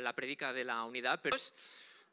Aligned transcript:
la 0.00 0.12
predica 0.12 0.52
de 0.52 0.64
la 0.64 0.84
unidad, 0.84 1.20
pero, 1.22 1.36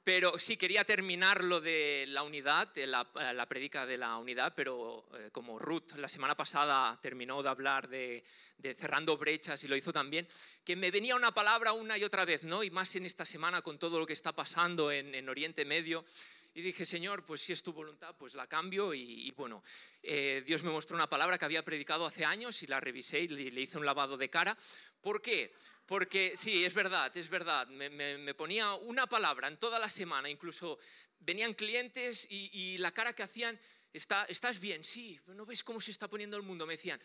pero 0.04 0.40
sí 0.40 0.58
quería 0.58 0.84
terminar 0.84 1.44
lo 1.44 1.60
de 1.62 2.06
la 2.08 2.24
unidad, 2.24 2.70
la, 2.76 3.08
la 3.34 3.46
predica 3.46 3.86
de 3.86 3.98
la 3.98 4.18
unidad, 4.18 4.54
pero 4.56 5.08
eh, 5.14 5.30
como 5.32 5.60
Ruth 5.60 5.94
la 5.98 6.08
semana 6.08 6.36
pasada 6.36 7.00
terminó 7.02 7.42
de 7.44 7.50
hablar 7.50 7.88
de, 7.88 8.24
de, 8.58 8.74
cerrando 8.74 9.18
brechas 9.18 9.64
y 9.64 9.68
lo 9.68 9.76
hizo 9.76 9.92
también, 9.92 10.28
que 10.64 10.76
me 10.76 10.92
venía 10.92 11.16
una 11.16 11.34
palabra 11.34 11.74
una 11.74 11.98
y 11.98 12.04
otra 12.04 12.26
vez, 12.26 12.44
¿no? 12.44 12.64
Y 12.64 12.70
más 12.70 12.96
en 12.96 13.06
esta 13.06 13.26
semana 13.26 13.62
con 13.62 13.78
todo 13.78 14.00
lo 14.00 14.06
que 14.06 14.14
está 14.14 14.34
pasando 14.34 14.92
en, 14.92 15.14
en 15.16 15.30
Oriente 15.30 15.66
Medio. 15.66 16.06
Y 16.54 16.62
dije, 16.62 16.86
Señor, 16.86 17.24
pues 17.24 17.42
si 17.42 17.54
es 17.54 17.62
tu 17.62 17.72
voluntad, 17.72 18.16
pues 18.18 18.34
la 18.34 18.48
cambio. 18.48 18.92
Y, 18.92 19.28
y 19.28 19.32
bueno, 19.32 19.64
eh, 20.02 20.42
Dios 20.44 20.64
me 20.64 20.72
mostró 20.72 20.96
una 20.96 21.08
palabra 21.08 21.38
que 21.38 21.46
había 21.46 21.64
predicado 21.64 22.08
hace 22.08 22.26
años 22.26 22.64
y 22.64 22.68
la 22.68 22.80
revisé 22.80 23.20
y 23.20 23.28
le, 23.28 23.52
le 23.52 23.62
hice 23.62 23.78
un 23.78 23.86
lavado 23.86 24.18
de 24.18 24.28
cara. 24.32 24.58
¿Por 25.00 25.22
qué? 25.22 25.54
Porque 25.88 26.34
sí, 26.36 26.64
es 26.64 26.74
verdad, 26.74 27.16
es 27.16 27.30
verdad. 27.30 27.68
Me, 27.68 28.34
ponía 28.34 28.74
una 28.76 29.08
palabra 29.08 29.48
en 29.48 29.58
toda 29.58 29.80
la 29.80 29.90
semana, 29.90 30.30
incluso 30.30 30.78
venían 31.20 31.54
clientes 31.54 32.28
y, 32.30 32.50
y 32.54 32.78
la 32.78 32.92
cara 32.92 33.14
que 33.14 33.24
hacían, 33.24 33.60
Está, 33.94 34.26
¿estás 34.26 34.60
bien? 34.60 34.84
Sí, 34.84 35.20
¿no 35.28 35.46
ves 35.46 35.64
cómo 35.64 35.82
se 35.82 35.90
está 35.90 36.08
poniendo 36.08 36.38
el 36.38 36.44
mundo? 36.44 36.68
Me 36.68 36.74
decían, 36.74 37.02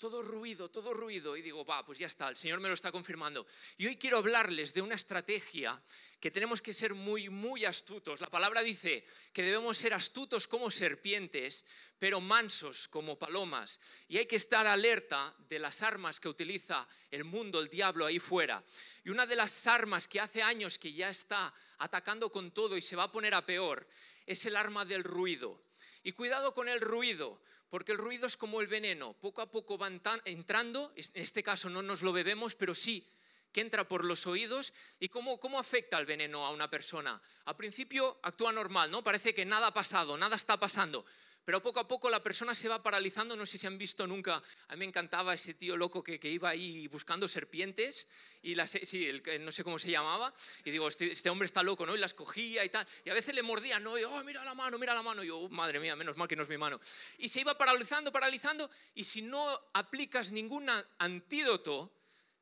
todo 0.00 0.22
ruido, 0.22 0.70
todo 0.70 0.94
ruido. 0.94 1.36
Y 1.36 1.42
digo, 1.42 1.62
va, 1.62 1.84
pues 1.84 1.98
ya 1.98 2.06
está, 2.06 2.30
el 2.30 2.36
Señor 2.36 2.58
me 2.58 2.68
lo 2.68 2.74
está 2.74 2.90
confirmando. 2.90 3.46
Y 3.76 3.86
hoy 3.86 3.96
quiero 3.96 4.16
hablarles 4.16 4.72
de 4.72 4.80
una 4.80 4.94
estrategia 4.94 5.80
que 6.18 6.30
tenemos 6.30 6.62
que 6.62 6.72
ser 6.72 6.94
muy, 6.94 7.28
muy 7.28 7.66
astutos. 7.66 8.20
La 8.20 8.30
palabra 8.30 8.62
dice 8.62 9.04
que 9.32 9.42
debemos 9.42 9.76
ser 9.76 9.92
astutos 9.92 10.48
como 10.48 10.70
serpientes, 10.70 11.66
pero 11.98 12.18
mansos 12.18 12.88
como 12.88 13.18
palomas. 13.18 13.78
Y 14.08 14.16
hay 14.16 14.24
que 14.24 14.36
estar 14.36 14.66
alerta 14.66 15.36
de 15.50 15.58
las 15.58 15.82
armas 15.82 16.18
que 16.18 16.30
utiliza 16.30 16.88
el 17.10 17.24
mundo, 17.24 17.60
el 17.60 17.68
diablo 17.68 18.06
ahí 18.06 18.18
fuera. 18.18 18.64
Y 19.04 19.10
una 19.10 19.26
de 19.26 19.36
las 19.36 19.66
armas 19.66 20.08
que 20.08 20.18
hace 20.18 20.42
años 20.42 20.78
que 20.78 20.94
ya 20.94 21.10
está 21.10 21.52
atacando 21.76 22.30
con 22.30 22.52
todo 22.52 22.74
y 22.74 22.80
se 22.80 22.96
va 22.96 23.04
a 23.04 23.12
poner 23.12 23.34
a 23.34 23.44
peor 23.44 23.86
es 24.26 24.46
el 24.46 24.56
arma 24.56 24.86
del 24.86 25.04
ruido. 25.04 25.62
Y 26.02 26.12
cuidado 26.12 26.54
con 26.54 26.70
el 26.70 26.80
ruido, 26.80 27.42
porque 27.70 27.92
el 27.92 27.98
ruido 27.98 28.26
es 28.26 28.36
como 28.36 28.60
el 28.60 28.66
veneno, 28.66 29.14
poco 29.14 29.40
a 29.40 29.50
poco 29.50 29.78
va 29.78 29.88
entrando, 30.24 30.92
en 30.96 31.06
este 31.14 31.42
caso 31.42 31.70
no 31.70 31.80
nos 31.82 32.02
lo 32.02 32.12
bebemos, 32.12 32.54
pero 32.54 32.74
sí 32.74 33.06
que 33.52 33.60
entra 33.60 33.88
por 33.88 34.04
los 34.04 34.26
oídos 34.26 34.72
y 34.98 35.08
cómo, 35.08 35.40
cómo 35.40 35.58
afecta 35.58 35.98
el 35.98 36.06
veneno 36.06 36.44
a 36.46 36.50
una 36.50 36.70
persona. 36.70 37.20
Al 37.46 37.56
principio 37.56 38.18
actúa 38.22 38.52
normal, 38.52 38.90
¿no? 38.90 39.02
Parece 39.02 39.34
que 39.34 39.44
nada 39.44 39.68
ha 39.68 39.74
pasado, 39.74 40.16
nada 40.16 40.36
está 40.36 40.56
pasando, 40.56 41.04
pero 41.44 41.62
poco 41.62 41.80
a 41.80 41.88
poco 41.88 42.10
la 42.10 42.22
persona 42.22 42.54
se 42.54 42.68
va 42.68 42.82
paralizando, 42.82 43.36
no 43.36 43.46
sé 43.46 43.58
si 43.58 43.66
han 43.66 43.78
visto 43.78 44.06
nunca, 44.06 44.42
a 44.68 44.72
mí 44.74 44.80
me 44.80 44.84
encantaba 44.84 45.34
ese 45.34 45.54
tío 45.54 45.76
loco 45.76 46.02
que, 46.02 46.18
iba 46.22 46.50
ahí 46.50 46.86
buscando 46.88 47.26
serpientes, 47.26 48.08
y 48.42 48.54
las, 48.54 48.70
sí, 48.70 49.06
el, 49.06 49.44
no 49.44 49.50
sé 49.52 49.64
cómo 49.64 49.78
se 49.78 49.90
llamaba, 49.90 50.32
y 50.64 50.70
digo, 50.70 50.88
este, 50.88 51.10
este, 51.10 51.30
hombre 51.30 51.46
está 51.46 51.62
loco, 51.62 51.86
¿no? 51.86 51.94
Y 51.94 51.98
las 51.98 52.14
cogía 52.14 52.64
y 52.64 52.68
tal, 52.68 52.86
y 53.04 53.10
a 53.10 53.14
veces 53.14 53.34
le 53.34 53.42
mordía, 53.42 53.80
¿no? 53.80 53.98
Y, 53.98 54.04
oh, 54.04 54.22
mira 54.22 54.44
la 54.44 54.54
mano, 54.54 54.78
mira 54.78 54.94
la 54.94 55.02
mano, 55.02 55.24
y 55.24 55.28
yo, 55.28 55.48
madre 55.48 55.80
mía, 55.80 55.96
menos 55.96 56.16
mal 56.16 56.28
que 56.28 56.36
no 56.36 56.42
es 56.42 56.48
mi 56.48 56.58
mano. 56.58 56.80
Y 57.18 57.28
se 57.28 57.40
iba 57.40 57.56
paralizando, 57.56 58.12
paralizando, 58.12 58.70
y 58.94 59.04
si 59.04 59.22
no 59.22 59.60
aplicas 59.72 60.30
ningún 60.30 60.70
antídoto, 60.98 61.92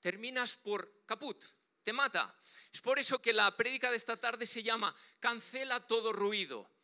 terminas 0.01 0.57
por 0.57 1.05
caput, 1.07 1.45
te 1.83 1.93
mata. 1.93 2.35
Es 2.73 2.81
por 2.81 2.99
eso 2.99 3.21
que 3.21 3.33
la 3.33 3.57
prédica 3.57 3.91
de 3.91 3.97
esta 3.97 4.17
tarde 4.17 4.47
se 4.47 4.63
llama 4.63 4.95
Cancela 5.21 5.87
todo 5.87 6.13
ruido 6.13 6.78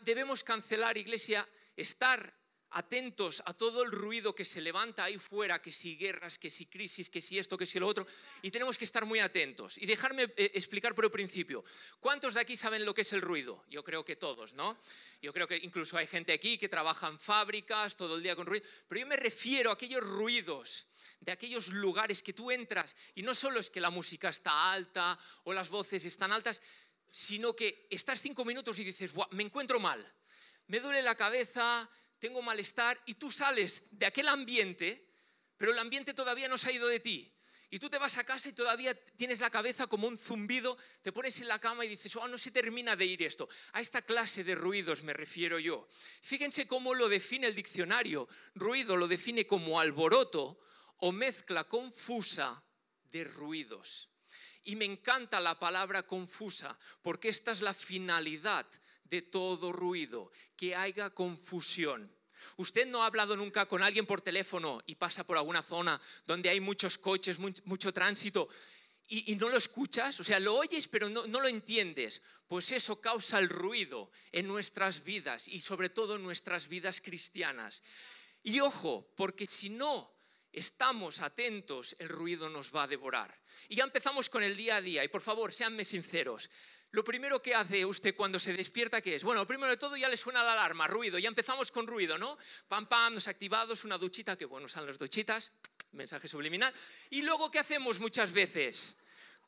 debemos 0.00 0.44
cancelar, 0.44 0.96
iglesia, 0.96 1.46
estar 1.76 2.34
atentos 2.70 3.42
a 3.46 3.54
todo 3.54 3.82
el 3.82 3.90
ruido 3.90 4.34
que 4.34 4.44
se 4.44 4.60
levanta 4.60 5.04
ahí 5.04 5.18
fuera, 5.18 5.60
que 5.60 5.72
si 5.72 5.96
guerras, 5.96 6.38
que 6.38 6.50
si 6.50 6.66
crisis, 6.66 7.08
que 7.08 7.22
si 7.22 7.38
esto, 7.38 7.56
que 7.56 7.66
si 7.66 7.78
lo 7.78 7.86
otro, 7.86 8.06
y 8.42 8.50
tenemos 8.50 8.76
que 8.76 8.84
estar 8.84 9.06
muy 9.06 9.20
atentos. 9.20 9.78
Y 9.78 9.86
dejarme 9.86 10.24
eh, 10.36 10.50
explicar 10.54 10.94
por 10.94 11.04
el 11.04 11.10
principio, 11.10 11.64
¿cuántos 12.00 12.34
de 12.34 12.40
aquí 12.40 12.56
saben 12.56 12.84
lo 12.84 12.94
que 12.94 13.02
es 13.02 13.12
el 13.12 13.22
ruido? 13.22 13.64
Yo 13.68 13.82
creo 13.82 14.04
que 14.04 14.16
todos, 14.16 14.52
¿no? 14.52 14.78
Yo 15.22 15.32
creo 15.32 15.48
que 15.48 15.56
incluso 15.56 15.96
hay 15.96 16.06
gente 16.06 16.32
aquí 16.32 16.58
que 16.58 16.68
trabaja 16.68 17.08
en 17.08 17.18
fábricas 17.18 17.96
todo 17.96 18.16
el 18.16 18.22
día 18.22 18.36
con 18.36 18.46
ruido, 18.46 18.66
pero 18.86 19.00
yo 19.00 19.06
me 19.06 19.16
refiero 19.16 19.70
a 19.70 19.74
aquellos 19.74 20.02
ruidos 20.02 20.86
de 21.20 21.32
aquellos 21.32 21.68
lugares 21.68 22.22
que 22.22 22.32
tú 22.32 22.50
entras 22.50 22.96
y 23.14 23.22
no 23.22 23.34
solo 23.34 23.60
es 23.60 23.70
que 23.70 23.80
la 23.80 23.90
música 23.90 24.28
está 24.28 24.72
alta 24.72 25.18
o 25.44 25.52
las 25.52 25.68
voces 25.68 26.04
están 26.04 26.32
altas, 26.32 26.62
sino 27.10 27.54
que 27.54 27.86
estás 27.90 28.20
cinco 28.20 28.44
minutos 28.44 28.78
y 28.78 28.84
dices, 28.84 29.12
me 29.30 29.42
encuentro 29.42 29.80
mal, 29.80 30.06
me 30.66 30.80
duele 30.80 31.02
la 31.02 31.14
cabeza, 31.14 31.88
tengo 32.18 32.42
malestar, 32.42 33.00
y 33.06 33.14
tú 33.14 33.30
sales 33.30 33.84
de 33.90 34.06
aquel 34.06 34.28
ambiente, 34.28 35.08
pero 35.56 35.72
el 35.72 35.78
ambiente 35.78 36.14
todavía 36.14 36.48
no 36.48 36.58
se 36.58 36.68
ha 36.68 36.72
ido 36.72 36.88
de 36.88 37.00
ti. 37.00 37.34
Y 37.70 37.78
tú 37.78 37.90
te 37.90 37.98
vas 37.98 38.16
a 38.16 38.24
casa 38.24 38.48
y 38.48 38.54
todavía 38.54 38.94
tienes 39.16 39.40
la 39.40 39.50
cabeza 39.50 39.86
como 39.88 40.08
un 40.08 40.16
zumbido, 40.16 40.78
te 41.02 41.12
pones 41.12 41.38
en 41.40 41.48
la 41.48 41.58
cama 41.58 41.84
y 41.84 41.88
dices, 41.88 42.16
oh, 42.16 42.26
no 42.26 42.38
se 42.38 42.50
termina 42.50 42.96
de 42.96 43.04
ir 43.04 43.22
esto. 43.22 43.46
A 43.72 43.82
esta 43.82 44.00
clase 44.00 44.42
de 44.42 44.54
ruidos 44.54 45.02
me 45.02 45.12
refiero 45.12 45.58
yo. 45.58 45.86
Fíjense 46.22 46.66
cómo 46.66 46.94
lo 46.94 47.10
define 47.10 47.46
el 47.46 47.54
diccionario. 47.54 48.26
Ruido 48.54 48.96
lo 48.96 49.06
define 49.06 49.46
como 49.46 49.78
alboroto 49.80 50.58
o 50.98 51.12
mezcla 51.12 51.64
confusa 51.64 52.62
de 53.10 53.24
ruidos. 53.24 54.08
Y 54.64 54.76
me 54.76 54.84
encanta 54.84 55.40
la 55.40 55.58
palabra 55.58 56.02
confusa, 56.02 56.78
porque 57.02 57.28
esta 57.28 57.52
es 57.52 57.60
la 57.60 57.74
finalidad 57.74 58.66
de 59.04 59.22
todo 59.22 59.72
ruido, 59.72 60.30
que 60.56 60.74
haya 60.74 61.10
confusión. 61.10 62.12
Usted 62.56 62.86
no 62.86 63.02
ha 63.02 63.06
hablado 63.06 63.36
nunca 63.36 63.66
con 63.66 63.82
alguien 63.82 64.06
por 64.06 64.20
teléfono 64.20 64.82
y 64.86 64.94
pasa 64.94 65.24
por 65.24 65.36
alguna 65.36 65.62
zona 65.62 66.00
donde 66.26 66.48
hay 66.48 66.60
muchos 66.60 66.98
coches, 66.98 67.38
mucho, 67.38 67.92
tránsito 67.92 68.48
y, 69.08 69.34
no 69.36 69.48
lo 69.48 69.56
escuchas, 69.56 70.20
o 70.20 70.24
sea, 70.24 70.38
lo 70.38 70.54
oyes 70.54 70.86
pero 70.86 71.08
no, 71.08 71.26
no, 71.26 71.40
lo 71.40 71.48
entiendes. 71.48 72.22
Pues 72.46 72.72
eso 72.72 73.00
causa 73.00 73.38
el 73.38 73.48
ruido 73.48 74.10
en 74.32 74.46
nuestras 74.46 75.02
vidas 75.02 75.48
y 75.48 75.60
sobre 75.60 75.88
todo 75.88 76.16
en 76.16 76.22
nuestras 76.22 76.68
vidas 76.68 77.00
cristianas. 77.00 77.82
Y 78.42 78.60
ojo, 78.60 79.10
porque 79.16 79.46
si 79.46 79.70
no 79.70 80.17
estamos 80.58 81.20
atentos, 81.20 81.96
el 81.98 82.08
ruido 82.08 82.48
nos 82.48 82.74
va 82.74 82.82
a 82.82 82.88
devorar. 82.88 83.40
Y 83.68 83.76
ya 83.76 83.84
empezamos 83.84 84.28
con 84.28 84.42
el 84.42 84.56
día 84.56 84.76
a 84.76 84.82
día. 84.82 85.04
Y 85.04 85.08
por 85.08 85.22
favor, 85.22 85.52
seanme 85.52 85.84
sinceros. 85.84 86.50
Lo 86.90 87.04
primero 87.04 87.42
que 87.42 87.54
hace 87.54 87.84
usted 87.84 88.16
cuando 88.16 88.38
se 88.38 88.54
despierta, 88.54 89.00
¿qué 89.00 89.14
es? 89.14 89.22
Bueno, 89.22 89.46
primero 89.46 89.70
de 89.70 89.76
todo 89.76 89.96
ya 89.96 90.08
le 90.08 90.16
suena 90.16 90.42
la 90.42 90.54
alarma, 90.54 90.86
ruido. 90.86 91.18
Ya 91.18 91.28
empezamos 91.28 91.70
con 91.70 91.86
ruido, 91.86 92.16
¿no? 92.16 92.38
Pam, 92.66 92.86
pam, 92.86 93.14
nos 93.14 93.28
activados, 93.28 93.84
una 93.84 93.98
duchita, 93.98 94.36
que 94.36 94.46
bueno, 94.46 94.68
son 94.68 94.86
las 94.86 94.98
duchitas, 94.98 95.52
mensaje 95.92 96.28
subliminal. 96.28 96.72
Y 97.10 97.22
luego, 97.22 97.50
¿qué 97.50 97.58
hacemos 97.58 98.00
muchas 98.00 98.32
veces? 98.32 98.96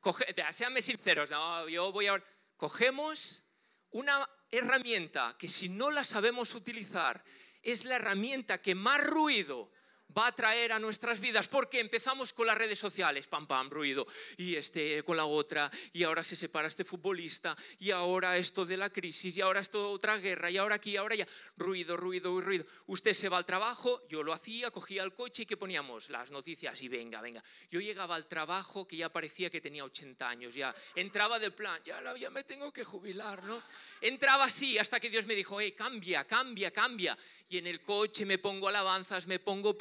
Coge, 0.00 0.26
seanme 0.53 0.82
sinceros, 0.82 1.31
no, 1.31 1.69
yo 1.69 1.93
voy 1.93 2.06
a... 2.09 2.22
Cogemos 2.56 3.43
una 3.91 4.28
herramienta 4.50 5.34
que 5.38 5.49
si 5.49 5.70
no 5.70 5.91
la 5.91 6.04
sabemos 6.04 6.54
utilizar, 6.54 7.25
es 7.62 7.84
la 7.87 7.97
herramienta 7.97 8.60
que 8.60 8.75
más 8.75 9.03
ruido 9.03 9.72
va 10.16 10.28
a 10.28 10.32
traer 10.32 10.72
a 10.72 10.78
nuestras 10.78 11.21
vidas, 11.21 11.48
porque 11.48 11.81
empezamos 11.81 12.32
con 12.32 12.47
las 12.47 12.59
redes 12.59 12.78
sociales, 12.78 13.26
pam, 13.26 13.47
pam, 13.47 13.71
ruido, 13.71 14.06
y 14.37 14.56
este 14.56 15.03
con 15.03 15.16
la 15.16 15.25
otra, 15.25 15.71
y 15.93 16.03
ahora 16.04 16.22
se 16.22 16.37
separa 16.37 16.69
este 16.69 16.84
futbolista, 16.84 17.56
y 17.78 17.91
ahora 17.91 18.37
esto 18.37 18.66
de 18.66 18.76
la 18.76 18.91
crisis, 18.91 19.37
y 19.37 19.41
ahora 19.41 19.60
esto 19.60 19.91
otra 19.91 20.19
guerra, 20.19 20.50
y 20.50 20.56
ahora 20.56 20.76
aquí, 20.76 20.93
y 20.93 20.97
ahora 20.97 21.15
ya, 21.15 21.26
ruido, 21.56 21.97
ruido, 21.97 22.41
ruido. 22.41 22.65
Usted 22.87 23.12
se 23.12 23.28
va 23.28 23.38
al 23.38 23.47
trabajo, 23.47 24.03
yo 24.09 24.22
lo 24.22 24.32
hacía, 24.32 24.70
cogía 24.70 25.03
el 25.03 25.15
coche 25.15 25.43
y 25.43 25.47
que 25.47 25.56
poníamos 25.56 26.10
las 26.10 26.31
noticias 26.31 26.81
y 26.82 26.88
venga, 26.88 27.20
venga. 27.20 27.43
Yo 27.70 27.81
llegaba 27.81 28.16
al 28.16 28.26
trabajo 28.26 28.87
que 28.87 28.97
ya 28.97 29.09
parecía 29.09 29.50
que 29.50 29.60
tenía 29.60 29.84
80 29.84 30.28
años, 30.28 30.54
ya 30.54 30.75
entraba 30.94 31.38
del 31.38 31.53
plan, 31.53 31.81
ya, 31.84 32.00
ya 32.16 32.31
me 32.31 32.44
tengo 32.44 32.72
que 32.72 32.84
jubilar, 32.84 33.43
¿no? 33.44 33.62
Entraba 34.00 34.44
así 34.44 34.78
hasta 34.78 34.99
que 34.99 35.10
Dios 35.10 35.26
me 35.26 35.34
dijo, 35.34 35.60
hey, 35.60 35.72
cambia, 35.72 36.25
cambia, 36.25 36.70
cambia. 36.70 37.16
Y 37.49 37.59
en 37.59 37.66
el 37.66 37.81
coche 37.81 38.25
me 38.25 38.38
pongo 38.38 38.69
alabanzas, 38.69 39.26
me 39.26 39.41
pongo 39.41 39.76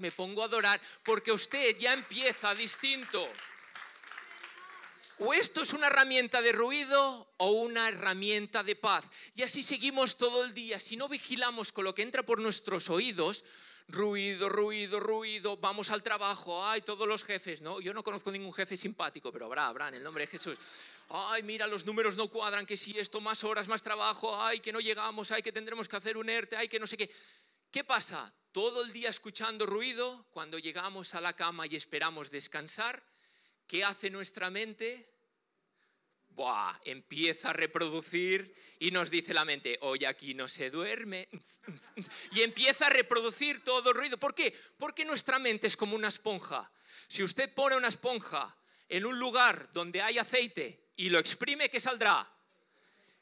me 0.00 0.10
pongo 0.10 0.42
a 0.42 0.46
adorar, 0.46 0.80
porque 1.04 1.32
usted 1.32 1.78
ya 1.78 1.92
empieza 1.92 2.54
distinto. 2.54 3.28
O 5.18 5.34
esto 5.34 5.60
es 5.62 5.74
una 5.74 5.88
herramienta 5.88 6.40
de 6.40 6.52
ruido 6.52 7.30
o 7.36 7.50
una 7.50 7.88
herramienta 7.88 8.62
de 8.62 8.74
paz. 8.74 9.04
Y 9.34 9.42
así 9.42 9.62
seguimos 9.62 10.16
todo 10.16 10.44
el 10.44 10.54
día. 10.54 10.80
Si 10.80 10.96
no 10.96 11.08
vigilamos 11.08 11.72
con 11.72 11.84
lo 11.84 11.94
que 11.94 12.02
entra 12.02 12.22
por 12.22 12.40
nuestros 12.40 12.88
oídos, 12.88 13.44
ruido, 13.88 14.48
ruido, 14.48 14.98
ruido, 14.98 15.58
vamos 15.58 15.90
al 15.90 16.02
trabajo, 16.02 16.64
ay, 16.64 16.80
todos 16.80 17.06
los 17.06 17.22
jefes, 17.22 17.60
¿no? 17.60 17.80
Yo 17.80 17.92
no 17.92 18.02
conozco 18.02 18.30
ningún 18.30 18.54
jefe 18.54 18.76
simpático, 18.76 19.30
pero 19.30 19.46
habrá, 19.46 19.66
habrá, 19.66 19.88
en 19.88 19.94
el 19.94 20.02
nombre 20.02 20.22
de 20.22 20.28
Jesús 20.28 20.56
ay, 21.10 21.42
mira, 21.42 21.66
los 21.66 21.84
números 21.84 22.16
no 22.16 22.28
cuadran, 22.28 22.64
que 22.64 22.76
si 22.76 22.96
esto, 22.98 23.20
más 23.20 23.42
horas, 23.44 23.68
más 23.68 23.82
trabajo, 23.82 24.40
ay, 24.40 24.60
que 24.60 24.72
no 24.72 24.80
llegamos, 24.80 25.30
ay, 25.30 25.42
que 25.42 25.52
tendremos 25.52 25.88
que 25.88 25.96
hacer 25.96 26.16
un 26.16 26.28
ERTE, 26.28 26.56
ay, 26.56 26.68
que 26.68 26.78
no 26.78 26.86
sé 26.86 26.96
qué. 26.96 27.10
¿Qué 27.70 27.84
pasa? 27.84 28.32
Todo 28.52 28.82
el 28.82 28.92
día 28.92 29.10
escuchando 29.10 29.64
ruido, 29.64 30.26
cuando 30.32 30.58
llegamos 30.58 31.14
a 31.14 31.20
la 31.20 31.34
cama 31.34 31.68
y 31.68 31.76
esperamos 31.76 32.32
descansar, 32.32 33.00
¿qué 33.68 33.84
hace 33.84 34.10
nuestra 34.10 34.50
mente? 34.50 35.08
Buah, 36.30 36.76
empieza 36.84 37.50
a 37.50 37.52
reproducir 37.52 38.52
y 38.80 38.90
nos 38.90 39.08
dice 39.08 39.34
la 39.34 39.44
mente, 39.44 39.78
hoy 39.82 40.04
aquí 40.04 40.34
no 40.34 40.48
se 40.48 40.70
duerme. 40.70 41.28
Y 42.32 42.42
empieza 42.42 42.86
a 42.86 42.90
reproducir 42.90 43.62
todo 43.62 43.90
el 43.90 43.96
ruido. 43.96 44.16
¿Por 44.16 44.34
qué? 44.34 44.58
Porque 44.78 45.04
nuestra 45.04 45.38
mente 45.38 45.68
es 45.68 45.76
como 45.76 45.94
una 45.94 46.08
esponja. 46.08 46.72
Si 47.06 47.22
usted 47.22 47.54
pone 47.54 47.76
una 47.76 47.88
esponja 47.88 48.56
en 48.88 49.06
un 49.06 49.16
lugar 49.16 49.72
donde 49.72 50.02
hay 50.02 50.18
aceite 50.18 50.90
y 50.96 51.08
lo 51.08 51.20
exprime, 51.20 51.68
¿qué 51.68 51.78
saldrá? 51.78 52.28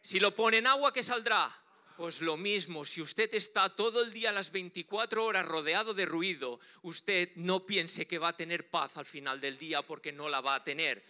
Si 0.00 0.20
lo 0.20 0.34
pone 0.34 0.58
en 0.58 0.66
agua, 0.66 0.92
¿qué 0.92 1.02
saldrá? 1.02 1.54
Pues 1.98 2.20
lo 2.20 2.36
mismo, 2.36 2.84
si 2.84 3.02
usted 3.02 3.34
está 3.34 3.74
todo 3.74 4.04
el 4.04 4.12
día, 4.12 4.30
las 4.30 4.52
24 4.52 5.24
horas 5.24 5.44
rodeado 5.44 5.94
de 5.94 6.06
ruido, 6.06 6.60
usted 6.82 7.30
no 7.34 7.66
piense 7.66 8.06
que 8.06 8.18
va 8.18 8.28
a 8.28 8.36
tener 8.36 8.70
paz 8.70 8.96
al 8.98 9.04
final 9.04 9.40
del 9.40 9.58
día 9.58 9.82
porque 9.82 10.12
no 10.12 10.28
la 10.28 10.40
va 10.40 10.54
a 10.54 10.62
tener. 10.62 11.02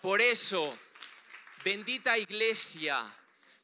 Por 0.00 0.20
eso, 0.20 0.72
bendita 1.64 2.16
iglesia, 2.16 3.12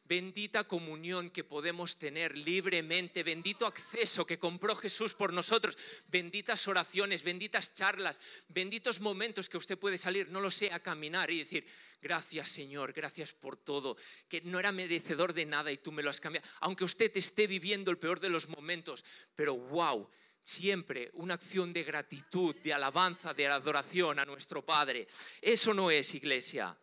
bendita 0.04 0.64
comunión 0.64 1.30
que 1.30 1.44
podemos 1.44 1.98
tener 1.98 2.36
libremente, 2.36 3.22
bendito 3.22 3.66
acceso 3.66 4.26
que 4.26 4.38
compró 4.38 4.76
Jesús 4.76 5.14
por 5.14 5.32
nosotros, 5.32 5.78
benditas 6.08 6.68
oraciones, 6.68 7.22
benditas 7.22 7.74
charlas, 7.74 8.20
benditos 8.48 9.00
momentos 9.00 9.48
que 9.48 9.56
usted 9.56 9.78
puede 9.78 9.96
salir, 9.96 10.28
no 10.28 10.40
lo 10.40 10.50
sé, 10.50 10.70
a 10.72 10.80
caminar 10.80 11.30
y 11.30 11.38
decir, 11.38 11.66
gracias 12.02 12.50
Señor, 12.50 12.92
gracias 12.92 13.32
por 13.32 13.56
todo, 13.56 13.96
que 14.28 14.42
no 14.42 14.58
era 14.58 14.72
merecedor 14.72 15.32
de 15.32 15.46
nada 15.46 15.72
y 15.72 15.78
tú 15.78 15.90
me 15.90 16.02
lo 16.02 16.10
has 16.10 16.20
cambiado, 16.20 16.46
aunque 16.60 16.84
usted 16.84 17.10
esté 17.16 17.46
viviendo 17.46 17.90
el 17.90 17.98
peor 17.98 18.20
de 18.20 18.30
los 18.30 18.48
momentos, 18.48 19.04
pero 19.34 19.56
wow. 19.56 20.08
Siempre 20.46 21.10
una 21.14 21.32
acción 21.32 21.72
de 21.72 21.84
gratitud, 21.84 22.54
de 22.56 22.74
alabanza, 22.74 23.32
de 23.32 23.46
adoración 23.46 24.18
a 24.18 24.26
nuestro 24.26 24.62
Padre. 24.62 25.06
Eso 25.40 25.72
no 25.72 25.90
es 25.90 26.14
iglesia 26.14 26.76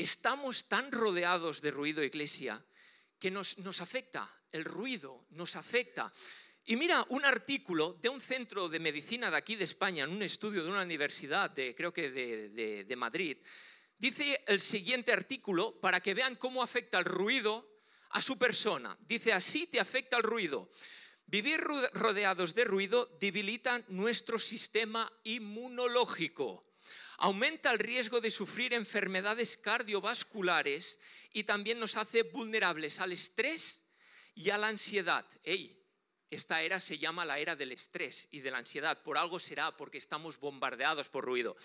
estamos 0.00 0.68
tan 0.68 0.90
rodeados 0.90 1.60
de 1.60 1.70
ruido, 1.70 2.02
iglesia, 2.02 2.62
que 3.18 3.30
nos, 3.30 3.56
afecta, 3.80 4.28
el 4.50 4.64
ruido 4.64 5.26
nos 5.30 5.56
afecta. 5.56 6.12
Y 6.64 6.76
mira, 6.76 7.04
un 7.10 7.24
artículo 7.24 7.98
de 8.00 8.08
un 8.08 8.20
centro 8.20 8.68
de 8.68 8.80
medicina 8.80 9.30
de 9.30 9.36
aquí 9.36 9.56
de 9.56 9.64
España, 9.64 10.04
en 10.04 10.10
un 10.10 10.22
estudio 10.22 10.64
de 10.64 10.70
una 10.70 10.82
universidad, 10.82 11.50
de, 11.50 11.74
creo 11.74 11.92
que 11.92 12.10
de, 12.10 12.84
de 12.84 12.96
Madrid, 12.96 13.36
dice 13.98 14.42
el 14.46 14.60
siguiente 14.60 15.12
artículo 15.12 15.78
para 15.80 16.00
que 16.00 16.14
vean 16.14 16.36
cómo 16.36 16.62
afecta 16.62 16.98
el 16.98 17.04
ruido 17.04 17.68
a 18.10 18.22
su 18.22 18.38
persona. 18.38 18.96
Dice, 19.00 19.32
así 19.32 19.66
te 19.66 19.80
afecta 19.80 20.16
el 20.16 20.22
ruido. 20.22 20.70
Vivir 21.26 21.60
rodeados 21.60 22.54
de 22.54 22.64
ruido 22.64 23.16
debilita 23.20 23.84
nuestro 23.88 24.38
sistema 24.38 25.12
inmunológico 25.24 26.69
aumenta 27.20 27.70
el 27.70 27.78
riesgo 27.78 28.20
de 28.20 28.30
sufrir 28.30 28.74
enfermedades 28.74 29.56
cardiovasculares 29.56 30.98
y 31.32 31.44
también 31.44 31.78
nos 31.78 31.96
hace 31.96 32.22
vulnerables 32.22 32.98
al 32.98 33.12
estrés 33.12 33.84
y 34.34 34.50
a 34.50 34.58
la 34.58 34.68
ansiedad. 34.68 35.26
Ey, 35.44 35.80
esta 36.30 36.62
era 36.62 36.80
se 36.80 36.96
llama 36.96 37.24
la 37.24 37.38
era 37.38 37.56
del 37.56 37.72
estrés 37.72 38.28
y 38.30 38.40
de 38.40 38.50
la 38.50 38.58
ansiedad. 38.58 39.02
Por 39.02 39.18
algo 39.18 39.38
será, 39.38 39.76
porque 39.76 39.98
estamos 39.98 40.38
bombardeados 40.38 41.08
por 41.08 41.24
ruido. 41.24 41.56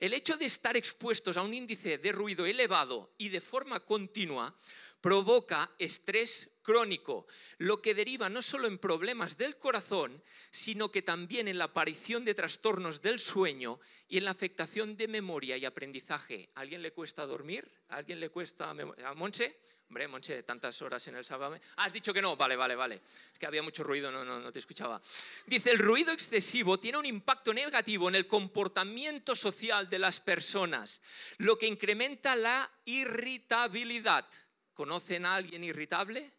El 0.00 0.14
hecho 0.14 0.36
de 0.36 0.46
estar 0.46 0.76
expuestos 0.76 1.36
a 1.36 1.42
un 1.42 1.52
índice 1.52 1.98
de 1.98 2.12
ruido 2.12 2.46
elevado 2.46 3.12
y 3.18 3.28
de 3.28 3.40
forma 3.40 3.80
continua 3.80 4.56
provoca 5.00 5.70
estrés 5.78 6.51
crónico, 6.62 7.26
lo 7.58 7.82
que 7.82 7.94
deriva 7.94 8.28
no 8.28 8.42
solo 8.42 8.66
en 8.66 8.78
problemas 8.78 9.36
del 9.36 9.58
corazón, 9.58 10.22
sino 10.50 10.90
que 10.90 11.02
también 11.02 11.48
en 11.48 11.58
la 11.58 11.64
aparición 11.64 12.24
de 12.24 12.34
trastornos 12.34 13.02
del 13.02 13.18
sueño 13.18 13.80
y 14.08 14.18
en 14.18 14.24
la 14.24 14.30
afectación 14.30 14.96
de 14.96 15.08
memoria 15.08 15.56
y 15.56 15.64
aprendizaje. 15.64 16.50
¿A 16.54 16.60
alguien 16.60 16.82
le 16.82 16.92
cuesta 16.92 17.26
dormir? 17.26 17.70
¿A 17.88 17.96
alguien 17.96 18.20
le 18.20 18.30
cuesta... 18.30 18.70
¿A 18.70 19.14
Monche? 19.14 19.60
Hombre, 19.88 20.08
Monche, 20.08 20.42
tantas 20.44 20.80
horas 20.80 21.06
en 21.08 21.16
el 21.16 21.24
sábado. 21.24 21.58
Ah, 21.76 21.84
has 21.84 21.92
dicho 21.92 22.14
que 22.14 22.22
no. 22.22 22.34
Vale, 22.34 22.56
vale, 22.56 22.74
vale. 22.74 23.02
Es 23.30 23.38
que 23.38 23.44
había 23.44 23.62
mucho 23.62 23.84
ruido, 23.84 24.10
no, 24.10 24.24
no, 24.24 24.40
no 24.40 24.50
te 24.50 24.58
escuchaba. 24.58 25.02
Dice, 25.46 25.70
el 25.70 25.78
ruido 25.78 26.12
excesivo 26.12 26.80
tiene 26.80 26.96
un 26.96 27.04
impacto 27.04 27.52
negativo 27.52 28.08
en 28.08 28.14
el 28.14 28.26
comportamiento 28.26 29.36
social 29.36 29.90
de 29.90 29.98
las 29.98 30.18
personas, 30.18 31.02
lo 31.36 31.58
que 31.58 31.66
incrementa 31.66 32.34
la 32.34 32.70
irritabilidad 32.86 34.26
¿Conocen 34.74 35.26
a 35.26 35.34
alguien 35.34 35.64
irritable? 35.64 36.32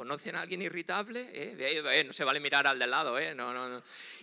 ¿Conocen 0.00 0.34
a 0.34 0.40
alguien 0.40 0.62
irritable? 0.62 1.28
¿Eh? 1.30 1.56
Eh, 1.58 2.04
no 2.04 2.14
se 2.14 2.24
vale 2.24 2.40
mirar 2.40 2.66
al 2.66 2.78
de 2.78 2.86
lado. 2.86 3.18
¿eh? 3.18 3.36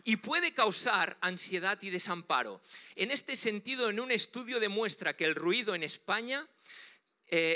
Y 0.05 0.15
puede 0.15 0.51
causar 0.51 1.15
ansiedad 1.21 1.77
y 1.83 1.91
desamparo. 1.91 2.61
En 2.95 3.11
este 3.11 3.35
sentido, 3.35 3.91
en 3.91 3.99
un 3.99 4.09
estudio 4.09 4.59
demuestra 4.59 5.15
que 5.15 5.25
el 5.25 5.35
ruido 5.35 5.75
en 5.75 5.83
España 5.83 6.47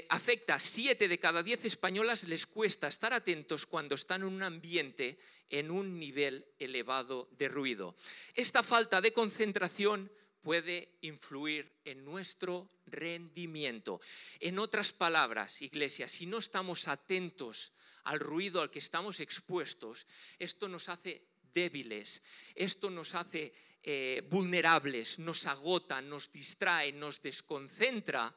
afecta 0.09 0.53
a 0.53 0.59
7 0.59 1.07
de 1.07 1.17
cada 1.17 1.41
10 1.41 1.65
españolas, 1.65 2.25
les 2.25 2.45
cuesta 2.45 2.89
estar 2.89 3.11
atentos 3.11 3.65
cuando 3.65 3.95
están 3.95 4.21
en 4.21 4.27
un 4.27 4.43
ambiente 4.43 5.17
en 5.49 5.71
un 5.71 5.97
nivel 5.97 6.45
elevado 6.59 7.27
de 7.31 7.47
ruido. 7.47 7.95
Esta 8.35 8.61
falta 8.61 9.01
de 9.01 9.13
concentración 9.13 10.11
puede 10.41 10.97
influir 11.01 11.71
en 11.85 12.03
nuestro 12.03 12.69
rendimiento. 12.85 14.01
En 14.39 14.59
otras 14.59 14.91
palabras, 14.91 15.61
iglesia, 15.61 16.07
si 16.07 16.25
no 16.25 16.39
estamos 16.39 16.87
atentos 16.87 17.73
al 18.03 18.19
ruido 18.19 18.61
al 18.61 18.71
que 18.71 18.79
estamos 18.79 19.19
expuestos, 19.19 20.07
esto 20.39 20.67
nos 20.67 20.89
hace 20.89 21.27
débiles, 21.53 22.23
esto 22.55 22.89
nos 22.89 23.15
hace 23.15 23.53
eh, 23.83 24.23
vulnerables, 24.29 25.19
nos 25.19 25.45
agota, 25.45 26.01
nos 26.01 26.31
distrae, 26.31 26.91
nos 26.91 27.21
desconcentra 27.21 28.33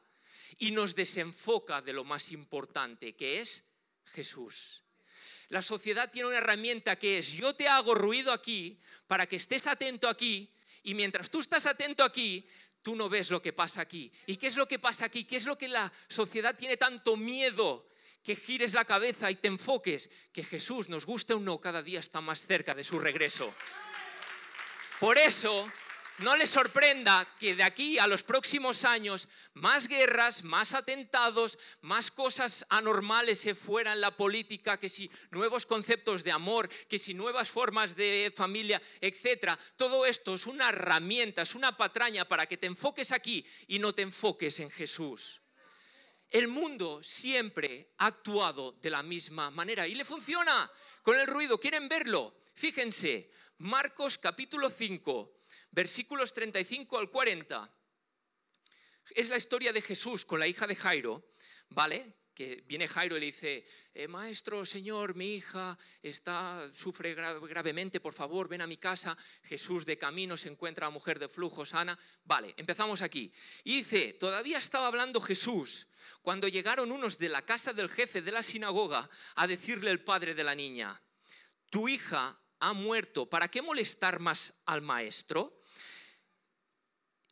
y 0.57 0.71
nos 0.71 0.95
desenfoca 0.95 1.81
de 1.81 1.93
lo 1.93 2.03
más 2.03 2.31
importante, 2.31 3.15
que 3.15 3.41
es 3.41 3.63
Jesús. 4.05 4.83
La 5.49 5.61
sociedad 5.61 6.11
tiene 6.11 6.29
una 6.29 6.37
herramienta 6.37 6.97
que 6.97 7.19
es 7.19 7.33
yo 7.33 7.53
te 7.55 7.67
hago 7.67 7.93
ruido 7.93 8.31
aquí 8.31 8.79
para 9.07 9.27
que 9.27 9.35
estés 9.35 9.67
atento 9.67 10.07
aquí 10.07 10.49
y 10.85 10.93
mientras 10.93 11.29
tú 11.29 11.39
estás 11.39 11.65
atento 11.65 12.03
aquí, 12.03 12.47
tú 12.83 12.95
no 12.95 13.09
ves 13.09 13.31
lo 13.31 13.41
que 13.41 13.53
pasa 13.53 13.81
aquí. 13.81 14.11
¿Y 14.27 14.37
qué 14.37 14.47
es 14.47 14.55
lo 14.55 14.67
que 14.67 14.77
pasa 14.77 15.05
aquí? 15.05 15.25
¿Qué 15.25 15.37
es 15.37 15.45
lo 15.45 15.57
que 15.57 15.67
la 15.67 15.91
sociedad 16.07 16.55
tiene 16.55 16.77
tanto 16.77 17.17
miedo? 17.17 17.89
Que 18.23 18.35
gires 18.35 18.73
la 18.73 18.85
cabeza 18.85 19.29
y 19.31 19.35
te 19.35 19.47
enfoques, 19.47 20.09
que 20.31 20.43
Jesús, 20.43 20.87
nos 20.87 21.05
guste 21.05 21.33
o 21.33 21.39
no, 21.39 21.59
cada 21.59 21.81
día 21.81 21.99
está 21.99 22.21
más 22.21 22.45
cerca 22.45 22.75
de 22.75 22.83
su 22.83 22.99
regreso. 22.99 23.51
Por 24.99 25.17
eso 25.17 25.71
no 26.19 26.35
les 26.37 26.49
sorprenda 26.49 27.27
que 27.37 27.55
de 27.55 27.63
aquí 27.63 27.99
a 27.99 28.07
los 28.07 28.23
próximos 28.23 28.85
años 28.85 29.27
más 29.53 29.87
guerras, 29.87 30.43
más 30.43 30.73
atentados, 30.73 31.57
más 31.81 32.09
cosas 32.09 32.65
anormales 32.69 33.39
se 33.39 33.53
fueran 33.53 33.95
en 33.95 34.01
la 34.01 34.15
política, 34.15 34.79
que 34.79 34.87
si 34.87 35.11
nuevos 35.31 35.65
conceptos 35.65 36.23
de 36.23 36.31
amor, 36.31 36.69
que 36.87 36.99
si 36.99 37.13
nuevas 37.13 37.49
formas 37.49 37.95
de 37.95 38.33
familia, 38.35 38.81
etc. 39.01 39.59
Todo 39.75 40.05
esto 40.05 40.35
es 40.35 40.45
una 40.45 40.69
herramienta, 40.69 41.41
es 41.41 41.53
una 41.53 41.75
patraña 41.75 42.25
para 42.25 42.45
que 42.45 42.57
te 42.57 42.67
enfoques 42.67 43.11
aquí 43.11 43.45
y 43.67 43.79
no 43.79 43.93
te 43.93 44.03
enfoques 44.03 44.61
en 44.61 44.69
Jesús. 44.69 45.41
El 46.29 46.47
mundo 46.47 47.03
siempre 47.03 47.93
ha 47.97 48.07
actuado 48.07 48.71
de 48.71 48.89
la 48.89 49.03
misma 49.03 49.51
manera 49.51 49.85
y 49.85 49.95
le 49.95 50.05
funciona 50.05 50.71
con 51.01 51.19
el 51.19 51.27
ruido. 51.27 51.59
¿Quieren 51.59 51.89
verlo? 51.89 52.37
Fíjense, 52.55 53.31
Marcos 53.57 54.17
capítulo 54.17 54.69
5 54.69 55.34
versículos 55.75 56.31
35 56.31 56.97
al 56.97 57.09
40, 57.09 57.69
es 59.13 59.29
la 59.29 59.35
historia 59.35 59.73
de 59.73 59.81
Jesús 59.81 60.25
con 60.25 60.39
la 60.39 60.47
hija 60.47 60.65
de 60.65 60.75
Jairo, 60.75 61.33
¿vale? 61.69 62.15
Que 62.33 62.63
viene 62.65 62.87
Jairo 62.87 63.17
y 63.17 63.19
le 63.19 63.25
dice, 63.25 63.65
eh, 63.93 64.07
maestro, 64.07 64.65
señor, 64.65 65.15
mi 65.15 65.35
hija 65.35 65.77
está, 66.01 66.69
sufre 66.71 67.13
gravemente, 67.13 67.99
por 67.99 68.13
favor, 68.13 68.47
ven 68.47 68.61
a 68.61 68.67
mi 68.67 68.77
casa. 68.77 69.17
Jesús 69.43 69.85
de 69.85 69.97
camino 69.97 70.37
se 70.37 70.47
encuentra 70.47 70.87
a 70.87 70.89
la 70.89 70.93
mujer 70.93 71.19
de 71.19 71.27
flujo 71.27 71.65
sana. 71.65 71.97
Vale, 72.23 72.53
empezamos 72.55 73.01
aquí. 73.01 73.31
Y 73.65 73.77
dice, 73.77 74.13
todavía 74.13 74.59
estaba 74.59 74.87
hablando 74.87 75.19
Jesús 75.19 75.87
cuando 76.21 76.47
llegaron 76.47 76.91
unos 76.91 77.17
de 77.17 77.29
la 77.29 77.41
casa 77.41 77.73
del 77.73 77.89
jefe 77.89 78.21
de 78.21 78.31
la 78.31 78.43
sinagoga 78.43 79.09
a 79.35 79.45
decirle 79.45 79.91
el 79.91 80.03
padre 80.03 80.35
de 80.35 80.43
la 80.43 80.55
niña, 80.55 81.01
tu 81.69 81.89
hija 81.89 82.39
ha 82.59 82.73
muerto, 82.73 83.29
¿para 83.29 83.47
qué 83.49 83.61
molestar 83.61 84.19
más 84.19 84.53
al 84.65 84.81
maestro? 84.81 85.61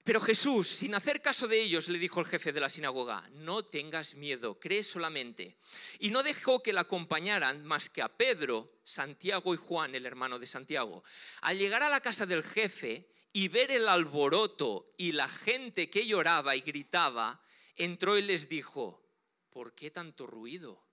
Pero 0.04 0.20
Jesús, 0.20 0.68
sin 0.68 0.96
hacer 0.96 1.22
caso 1.22 1.48
de 1.48 1.62
ellos, 1.62 1.88
le 1.88 1.98
dijo 1.98 2.20
el 2.20 2.26
jefe 2.26 2.52
de 2.52 2.60
la 2.60 2.70
sinagoga, 2.70 3.30
no 3.36 3.64
tengas 3.64 4.16
miedo, 4.16 4.60
cree 4.60 4.84
solamente. 4.84 5.58
Y 6.00 6.12
no 6.12 6.24
dejó 6.24 6.62
que 6.62 6.74
la 6.74 6.82
acompañaran 6.82 7.66
más 7.66 7.90
que 7.90 8.02
a 8.02 8.10
Pedro, 8.10 8.80
Santiago 8.84 9.54
y 9.54 9.58
Juan, 9.58 9.96
el 9.96 10.06
hermano 10.06 10.40
de 10.40 10.46
Santiago. 10.46 11.06
Al 11.42 11.58
llegar 11.58 11.84
a 11.84 11.90
la 11.90 12.02
casa 12.02 12.26
del 12.26 12.44
jefe 12.44 13.10
y 13.32 13.48
ver 13.48 13.72
el 13.72 13.88
alboroto 13.88 14.94
y 14.98 15.14
la 15.14 15.30
gente 15.30 15.90
que 15.90 16.06
lloraba 16.06 16.54
y 16.58 16.62
gritaba, 16.62 17.42
entró 17.78 18.18
y 18.18 18.24
les 18.24 18.50
dijo, 18.50 19.10
¿por 19.50 19.74
qué 19.74 19.90
tanto 19.90 20.28
ruido? 20.28 20.84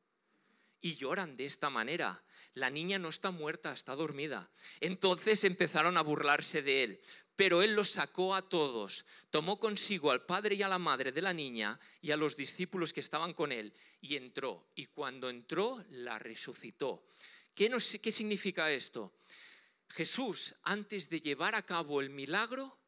Y 0.81 0.95
lloran 0.95 1.37
de 1.37 1.47
esta 1.47 1.71
manera. 1.71 2.23
La 2.55 2.71
niña 2.71 2.99
no 2.99 3.09
está 3.09 3.31
muerta, 3.31 3.73
está 3.73 3.95
dormida. 3.95 4.51
Entonces 4.81 5.45
empezaron 5.45 5.97
a 5.97 6.03
burlarse 6.03 6.63
de 6.63 6.85
él. 6.85 7.01
Pero 7.37 7.63
él 7.63 7.75
los 7.75 7.91
sacó 7.91 8.35
a 8.35 8.47
todos, 8.49 9.07
tomó 9.31 9.59
consigo 9.59 10.11
al 10.11 10.27
padre 10.27 10.57
y 10.57 10.63
a 10.63 10.69
la 10.69 10.79
madre 10.79 11.11
de 11.11 11.23
la 11.23 11.33
niña 11.33 11.81
y 12.03 12.11
a 12.11 12.17
los 12.19 12.37
discípulos 12.37 12.93
que 12.93 13.01
estaban 13.01 13.33
con 13.33 13.51
él 13.51 13.73
y 14.01 14.17
entró. 14.17 14.69
Y 14.75 14.87
cuando 14.87 15.31
entró, 15.31 15.83
la 15.89 16.19
resucitó. 16.19 17.07
¿Qué, 17.55 17.71
qué 18.03 18.13
significa 18.13 18.71
esto? 18.71 19.15
Jesús, 19.89 20.55
antes 20.63 21.09
de 21.09 21.21
llevar 21.21 21.55
a 21.55 21.65
cabo 21.65 22.01
el 22.01 22.11
milagro, 22.11 22.79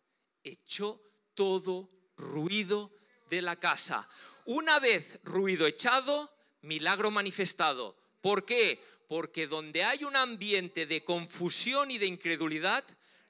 echó 0.44 1.02
todo 1.34 1.90
ruido 2.16 2.94
de 3.28 3.42
la 3.42 3.56
casa. 3.56 4.08
Una 4.44 4.78
vez 4.78 5.20
ruido 5.24 5.66
echado, 5.66 6.31
milagro 6.62 7.10
manifestado. 7.10 7.96
¿Por 8.20 8.44
qué? 8.44 8.82
Porque 9.08 9.46
donde 9.46 9.84
hay 9.84 10.04
un 10.04 10.16
ambiente 10.16 10.86
de 10.86 11.04
confusión 11.04 11.90
y 11.90 11.98
de 11.98 12.06
incredulidad, 12.06 12.84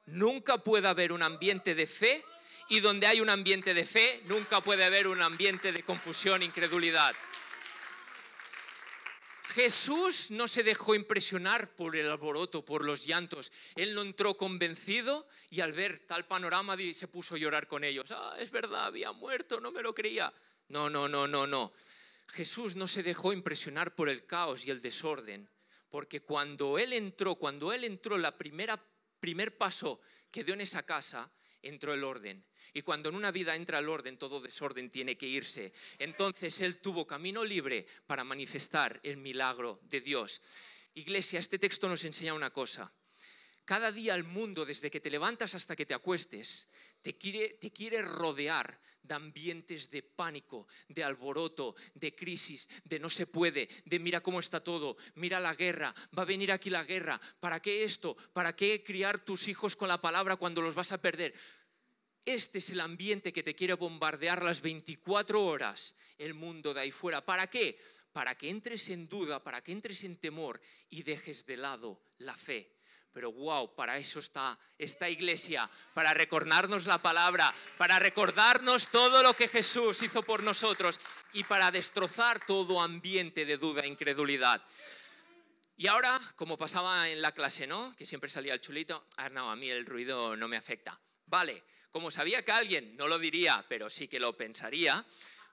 nunca 0.06 0.58
puede 0.58 0.88
haber 0.88 1.12
un 1.12 1.22
ambiente 1.22 1.74
de 1.74 1.86
fe 1.86 2.24
y 2.68 2.80
donde 2.80 3.06
hay 3.06 3.20
un 3.20 3.28
ambiente 3.28 3.74
de 3.74 3.84
fe, 3.84 4.22
nunca 4.24 4.60
puede 4.60 4.84
haber 4.84 5.08
un 5.08 5.20
ambiente 5.20 5.72
de 5.72 5.82
confusión 5.82 6.42
e 6.42 6.46
incredulidad. 6.46 7.14
Jesús 9.52 10.30
no 10.30 10.48
se 10.48 10.62
dejó 10.62 10.94
impresionar 10.94 11.68
por 11.74 11.94
el 11.94 12.10
alboroto, 12.10 12.64
por 12.64 12.84
los 12.84 13.04
llantos. 13.04 13.52
Él 13.74 13.94
no 13.94 14.00
entró 14.00 14.34
convencido 14.34 15.28
y 15.50 15.60
al 15.60 15.72
ver 15.72 16.06
tal 16.06 16.24
panorama 16.24 16.76
se 16.94 17.08
puso 17.08 17.34
a 17.34 17.38
llorar 17.38 17.66
con 17.66 17.84
ellos. 17.84 18.10
Ah, 18.12 18.36
es 18.38 18.50
verdad, 18.50 18.86
había 18.86 19.12
muerto, 19.12 19.60
no 19.60 19.70
me 19.70 19.82
lo 19.82 19.94
creía. 19.94 20.32
No, 20.68 20.88
no, 20.88 21.06
no, 21.06 21.28
no, 21.28 21.46
no. 21.46 21.72
Jesús 22.32 22.76
no 22.76 22.88
se 22.88 23.02
dejó 23.02 23.32
impresionar 23.32 23.94
por 23.94 24.08
el 24.08 24.24
caos 24.24 24.66
y 24.66 24.70
el 24.70 24.80
desorden, 24.80 25.50
porque 25.90 26.20
cuando 26.20 26.78
Él 26.78 26.94
entró, 26.94 27.36
cuando 27.36 27.72
Él 27.72 27.84
entró, 27.84 28.16
la 28.16 28.36
primera 28.36 28.82
primer 29.20 29.56
paso 29.56 30.00
que 30.32 30.42
dio 30.42 30.54
en 30.54 30.62
esa 30.62 30.82
casa, 30.82 31.30
entró 31.62 31.94
el 31.94 32.02
orden. 32.02 32.44
Y 32.74 32.82
cuando 32.82 33.08
en 33.08 33.14
una 33.14 33.30
vida 33.30 33.54
entra 33.54 33.78
el 33.78 33.88
orden, 33.88 34.18
todo 34.18 34.40
desorden 34.40 34.90
tiene 34.90 35.16
que 35.16 35.26
irse. 35.26 35.72
Entonces 35.98 36.60
Él 36.60 36.80
tuvo 36.80 37.06
camino 37.06 37.44
libre 37.44 37.86
para 38.06 38.24
manifestar 38.24 38.98
el 39.04 39.18
milagro 39.18 39.78
de 39.84 40.00
Dios. 40.00 40.42
Iglesia, 40.94 41.38
este 41.38 41.60
texto 41.60 41.88
nos 41.88 42.02
enseña 42.04 42.34
una 42.34 42.50
cosa. 42.50 42.92
Cada 43.64 43.92
día 43.92 44.16
el 44.16 44.24
mundo, 44.24 44.64
desde 44.64 44.90
que 44.90 45.00
te 45.00 45.10
levantas 45.10 45.54
hasta 45.54 45.76
que 45.76 45.86
te 45.86 45.94
acuestes, 45.94 46.66
te 47.02 47.16
quiere, 47.18 47.50
te 47.60 47.70
quiere, 47.70 48.00
rodear 48.00 48.80
de 49.02 49.14
ambientes 49.14 49.90
de 49.90 50.02
pánico, 50.02 50.66
de 50.88 51.04
alboroto, 51.04 51.74
de 51.94 52.14
crisis, 52.14 52.68
de 52.84 53.00
no 53.00 53.10
se 53.10 53.26
puede, 53.26 53.68
de 53.84 53.98
mira 53.98 54.20
cómo 54.20 54.40
está 54.40 54.62
todo, 54.62 54.96
mira 55.16 55.40
la 55.40 55.54
guerra, 55.54 55.94
va 56.16 56.22
a 56.22 56.26
venir 56.26 56.52
aquí 56.52 56.70
la 56.70 56.84
guerra, 56.84 57.20
¿para 57.40 57.60
qué 57.60 57.84
esto? 57.84 58.16
¿Para 58.32 58.54
qué 58.54 58.82
criar 58.82 59.18
tus 59.18 59.48
hijos 59.48 59.76
con 59.76 59.88
la 59.88 60.00
palabra 60.00 60.36
cuando 60.36 60.62
los 60.62 60.74
vas 60.74 60.92
a 60.92 61.02
perder? 61.02 61.34
Este 62.24 62.58
es 62.58 62.70
el 62.70 62.80
ambiente 62.80 63.32
que 63.32 63.42
te 63.42 63.56
quiere 63.56 63.74
bombardear 63.74 64.44
las 64.44 64.60
24 64.60 65.44
horas 65.44 65.96
el 66.18 66.34
mundo 66.34 66.72
de 66.72 66.80
ahí 66.80 66.92
fuera. 66.92 67.24
¿Para 67.24 67.48
qué? 67.48 67.80
Para 68.12 68.36
que 68.36 68.48
entres 68.48 68.88
en 68.90 69.08
duda, 69.08 69.42
para 69.42 69.62
que 69.62 69.72
entres 69.72 70.04
en 70.04 70.16
temor 70.16 70.60
y 70.88 71.02
dejes 71.02 71.44
de 71.46 71.56
lado 71.56 72.00
la 72.18 72.36
fe. 72.36 72.76
Pero 73.12 73.32
wow, 73.32 73.74
para 73.74 73.98
eso 73.98 74.18
está 74.18 74.58
esta 74.78 75.08
iglesia, 75.08 75.68
para 75.94 76.14
recordarnos 76.14 76.86
la 76.86 77.02
palabra, 77.02 77.54
para 77.76 77.98
recordarnos 77.98 78.88
todo 78.88 79.22
lo 79.22 79.34
que 79.34 79.48
Jesús 79.48 80.02
hizo 80.02 80.22
por 80.22 80.42
nosotros 80.42 81.00
y 81.32 81.44
para 81.44 81.70
destrozar 81.70 82.44
todo 82.44 82.80
ambiente 82.80 83.44
de 83.44 83.58
duda 83.58 83.82
e 83.82 83.88
incredulidad. 83.88 84.62
Y 85.76 85.86
ahora, 85.86 86.20
como 86.36 86.56
pasaba 86.56 87.08
en 87.08 87.20
la 87.20 87.32
clase, 87.32 87.66
¿no? 87.66 87.94
Que 87.96 88.06
siempre 88.06 88.30
salía 88.30 88.54
el 88.54 88.60
chulito, 88.60 89.06
ah, 89.16 89.30
a 89.34 89.56
mí 89.56 89.68
el 89.68 89.84
ruido 89.84 90.36
no 90.36 90.48
me 90.48 90.56
afecta. 90.56 90.98
Vale, 91.26 91.64
como 91.90 92.10
sabía 92.10 92.44
que 92.44 92.52
alguien 92.52 92.96
no 92.96 93.08
lo 93.08 93.18
diría, 93.18 93.64
pero 93.68 93.90
sí 93.90 94.08
que 94.08 94.20
lo 94.20 94.36
pensaría, 94.36 95.04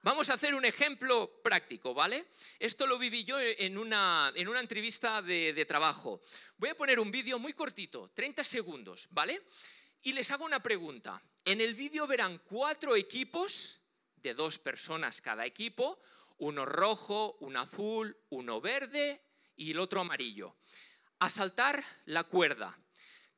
vamos 0.01 0.29
a 0.29 0.34
hacer 0.34 0.56
un 0.56 0.65
ejemplo 0.65 1.41
práctico, 1.44 1.94
¿vale? 1.94 2.27
Esto 2.60 2.88
lo 2.88 2.98
viví 2.98 3.24
yo 3.24 3.39
en 3.39 3.77
una, 3.77 4.32
en 4.36 4.48
una 4.48 4.60
entrevista 4.60 5.22
de, 5.22 5.65
trabajo. 5.65 6.22
Voy 6.58 6.70
a 6.70 6.77
poner 6.77 7.00
un 7.00 7.12
vídeo 7.12 7.39
muy 7.39 7.53
cortito, 7.53 8.10
30 8.13 8.44
segundos, 8.44 9.08
¿vale? 9.12 9.41
Y 10.01 10.13
les 10.13 10.32
hago 10.32 10.46
una 10.46 10.62
pregunta. 10.62 11.22
En 11.44 11.62
el 11.62 11.75
vídeo 11.75 12.08
verán 12.08 12.41
cuatro 12.46 12.96
equipos 12.96 13.82
de 14.15 14.34
dos 14.34 14.60
personas 14.60 15.22
cada 15.22 15.46
equipo, 15.46 16.01
uno 16.38 16.65
rojo, 16.65 17.38
uno 17.41 17.60
azul, 17.60 18.18
uno 18.29 18.62
verde 18.62 19.22
y 19.56 19.72
el 19.72 19.79
otro 19.79 20.01
amarillo. 20.01 20.56
A 21.20 21.29
saltar 21.29 21.84
la 22.06 22.24
cuerda. 22.24 22.77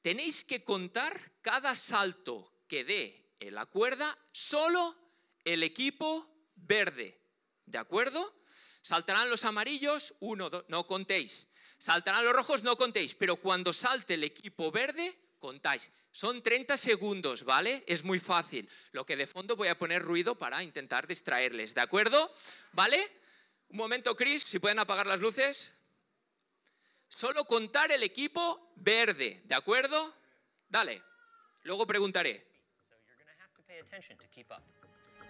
Tenéis 0.01 0.43
que 0.43 0.63
contar 0.63 1.19
cada 1.41 1.75
salto 1.75 2.53
que 2.67 2.83
dé 2.83 3.33
en 3.39 3.55
la 3.55 3.65
cuerda 3.65 4.17
solo 4.31 4.95
el 5.43 5.63
equipo 5.63 6.30
verde. 6.61 7.17
¿De 7.65 7.77
acuerdo? 7.77 8.33
Saltarán 8.81 9.29
los 9.29 9.45
amarillos, 9.45 10.15
uno, 10.19 10.49
dos, 10.49 10.65
no 10.67 10.87
contéis. 10.87 11.47
Saltarán 11.77 12.25
los 12.25 12.33
rojos, 12.33 12.63
no 12.63 12.75
contéis. 12.75 13.15
Pero 13.15 13.35
cuando 13.37 13.73
salte 13.73 14.15
el 14.15 14.23
equipo 14.23 14.71
verde, 14.71 15.15
contáis. 15.39 15.91
Son 16.11 16.43
30 16.43 16.77
segundos, 16.77 17.43
¿vale? 17.43 17.83
Es 17.87 18.03
muy 18.03 18.19
fácil. 18.19 18.69
Lo 18.91 19.05
que 19.05 19.15
de 19.15 19.27
fondo 19.27 19.55
voy 19.55 19.69
a 19.69 19.77
poner 19.77 20.01
ruido 20.01 20.35
para 20.35 20.63
intentar 20.63 21.07
distraerles, 21.07 21.73
¿de 21.73 21.81
acuerdo? 21.81 22.33
¿Vale? 22.73 23.09
Un 23.69 23.77
momento, 23.77 24.15
Chris, 24.15 24.43
si 24.43 24.59
pueden 24.59 24.79
apagar 24.79 25.07
las 25.07 25.21
luces. 25.21 25.73
Solo 27.07 27.45
contar 27.45 27.91
el 27.91 28.03
equipo 28.03 28.73
verde, 28.75 29.41
¿de 29.45 29.55
acuerdo? 29.55 30.13
Dale. 30.67 31.01
Luego 31.63 31.85
preguntaré. 31.85 32.45
keep 34.33 34.51
up. 34.51 34.80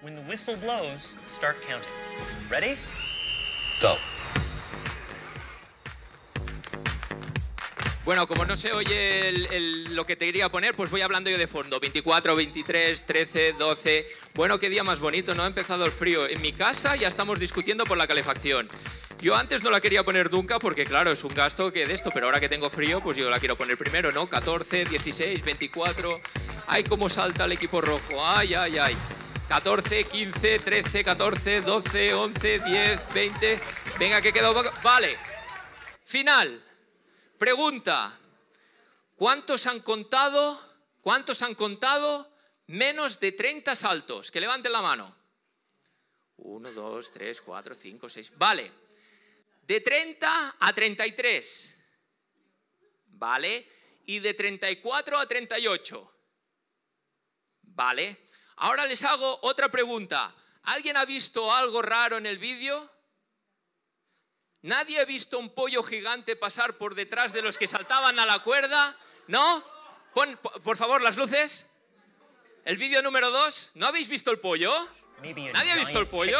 When 0.01 0.15
the 0.15 0.21
whistle 0.23 0.55
blows, 0.55 1.13
start 1.27 1.57
counting. 1.67 1.87
Ready? 2.49 2.75
Go. 3.79 3.97
Bueno, 8.03 8.27
como 8.27 8.45
no 8.45 8.55
se 8.55 8.71
oye 8.73 9.29
el, 9.29 9.45
el, 9.51 9.95
lo 9.95 10.07
que 10.07 10.15
te 10.15 10.25
quería 10.25 10.49
poner, 10.49 10.73
pues 10.75 10.89
voy 10.89 11.01
hablando 11.01 11.29
yo 11.29 11.37
de 11.37 11.45
fondo. 11.45 11.79
24, 11.79 12.35
23, 12.35 13.05
13, 13.05 13.53
12. 13.53 14.07
Bueno, 14.33 14.57
qué 14.57 14.71
día 14.71 14.83
más 14.83 14.99
bonito, 14.99 15.35
¿no? 15.35 15.43
Ha 15.43 15.47
empezado 15.47 15.85
el 15.85 15.91
frío. 15.91 16.27
En 16.27 16.41
mi 16.41 16.51
casa 16.51 16.95
ya 16.95 17.07
estamos 17.07 17.39
discutiendo 17.39 17.83
por 17.83 17.99
la 17.99 18.07
calefacción. 18.07 18.67
Yo 19.21 19.35
antes 19.35 19.61
no 19.61 19.69
la 19.69 19.81
quería 19.81 20.03
poner 20.03 20.31
nunca 20.31 20.57
porque, 20.57 20.83
claro, 20.83 21.11
es 21.11 21.23
un 21.23 21.35
gasto 21.35 21.71
que 21.71 21.85
de 21.85 21.93
esto, 21.93 22.09
pero 22.11 22.25
ahora 22.25 22.39
que 22.39 22.49
tengo 22.49 22.71
frío, 22.71 23.01
pues 23.01 23.17
yo 23.17 23.29
la 23.29 23.39
quiero 23.39 23.55
poner 23.55 23.77
primero, 23.77 24.11
¿no? 24.11 24.27
14, 24.27 24.85
16, 24.85 25.43
24. 25.45 26.19
Ay, 26.65 26.83
cómo 26.85 27.07
salta 27.07 27.45
el 27.45 27.51
equipo 27.51 27.81
rojo. 27.81 28.25
Ay, 28.25 28.55
ay, 28.55 28.79
ay. 28.79 28.97
14, 29.51 30.05
15, 30.05 30.59
13, 30.59 31.03
14, 31.03 31.61
12, 31.61 32.13
11, 32.13 32.59
10, 32.59 33.13
20. 33.13 33.59
Venga, 33.99 34.21
que 34.21 34.31
quedó. 34.31 34.53
Vale. 34.81 35.17
Final. 36.05 36.63
Pregunta. 37.37 38.17
¿Cuántos 39.17 39.67
han 39.67 39.81
contado? 39.81 40.57
¿Cuántos 41.01 41.41
han 41.41 41.55
contado 41.55 42.33
menos 42.67 43.19
de 43.19 43.33
30 43.33 43.75
saltos? 43.75 44.31
Que 44.31 44.39
levanten 44.39 44.71
la 44.71 44.81
mano. 44.81 45.13
1, 46.37 46.71
2, 46.71 47.11
3, 47.11 47.41
4, 47.41 47.75
5, 47.75 48.09
6. 48.09 48.31
Vale 48.37 48.71
de 49.71 49.79
30 49.79 50.57
a 50.59 50.73
33, 50.73 51.77
¿vale? 53.07 53.67
Y 54.05 54.19
de 54.19 54.33
34 54.33 55.17
a 55.17 55.25
38, 55.25 56.13
¿vale? 57.61 58.17
Ahora 58.61 58.85
les 58.85 59.03
hago 59.03 59.39
otra 59.41 59.69
pregunta. 59.69 60.31
¿Alguien 60.63 60.95
ha 60.95 61.05
visto 61.05 61.51
algo 61.51 61.81
raro 61.81 62.17
en 62.17 62.27
el 62.27 62.37
vídeo? 62.37 62.91
¿Nadie 64.61 64.99
ha 64.99 65.05
visto 65.05 65.39
un 65.39 65.55
pollo 65.55 65.81
gigante 65.81 66.35
pasar 66.35 66.77
por 66.77 66.93
detrás 66.93 67.33
de 67.33 67.41
los 67.41 67.57
que 67.57 67.67
saltaban 67.67 68.19
a 68.19 68.25
la 68.27 68.37
cuerda? 68.43 68.95
¿No? 69.27 69.63
Pon, 70.13 70.37
por 70.63 70.77
favor, 70.77 71.01
las 71.01 71.17
luces. 71.17 71.67
El 72.63 72.77
vídeo 72.77 73.01
número 73.01 73.31
2. 73.31 73.71
¿No 73.75 73.87
habéis 73.87 74.07
visto 74.07 74.29
el 74.29 74.37
pollo? 74.39 74.71
¿Nadie 75.53 75.71
ha 75.71 75.75
visto 75.77 75.97
el 75.97 76.05
pollo? 76.05 76.37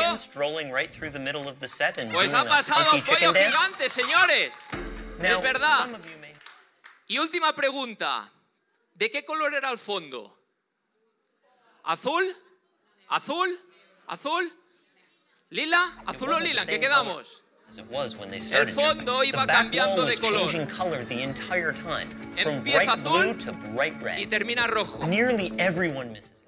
Pues 2.14 2.36
ha 2.36 2.46
pasado 2.46 2.94
un 2.94 3.04
pollo 3.04 3.34
gigante, 3.34 3.90
señores. 3.90 4.56
es 5.20 5.42
verdad. 5.42 5.90
Y 7.08 7.18
última 7.18 7.56
pregunta. 7.56 8.32
¿De 8.94 9.10
qué 9.10 9.26
color 9.26 9.56
era 9.56 9.72
el 9.72 9.80
fondo? 9.80 10.41
¿Azul? 11.84 12.36
¿Azul? 13.08 13.60
¿Azul? 14.08 14.54
¿Lila? 15.50 16.04
¿Azul 16.06 16.32
o 16.34 16.40
lila? 16.40 16.62
¿En 16.62 16.68
qué 16.68 16.80
quedamos? 16.80 17.44
El 18.52 18.68
fondo 18.74 19.24
iba 19.24 19.48
cambiando 19.48 20.06
de 20.06 20.18
color. 20.18 20.54
Empieza 22.36 22.94
azul 22.94 23.38
y 24.18 24.28
termina 24.28 24.68
rojo. 24.68 25.08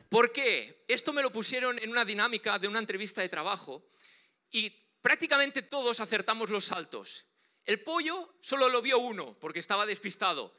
¿Por 0.10 0.32
qué? 0.32 0.84
Esto 0.88 1.14
me 1.14 1.22
lo 1.22 1.32
pusieron 1.32 1.80
en 1.80 1.90
una 1.90 2.04
dinámica 2.04 2.60
de 2.60 2.68
una 2.68 2.80
entrevista 2.80 3.22
de 3.22 3.30
trabajo 3.30 3.84
y 4.52 4.70
prácticamente 5.02 5.62
todos 5.62 6.00
acertamos 6.02 6.50
los 6.50 6.66
saltos. 6.66 7.26
El 7.66 7.80
pollo 7.82 8.36
solo 8.42 8.68
lo 8.68 8.82
vio 8.82 9.00
uno 9.00 9.38
porque 9.40 9.60
estaba 9.60 9.86
despistado 9.86 10.54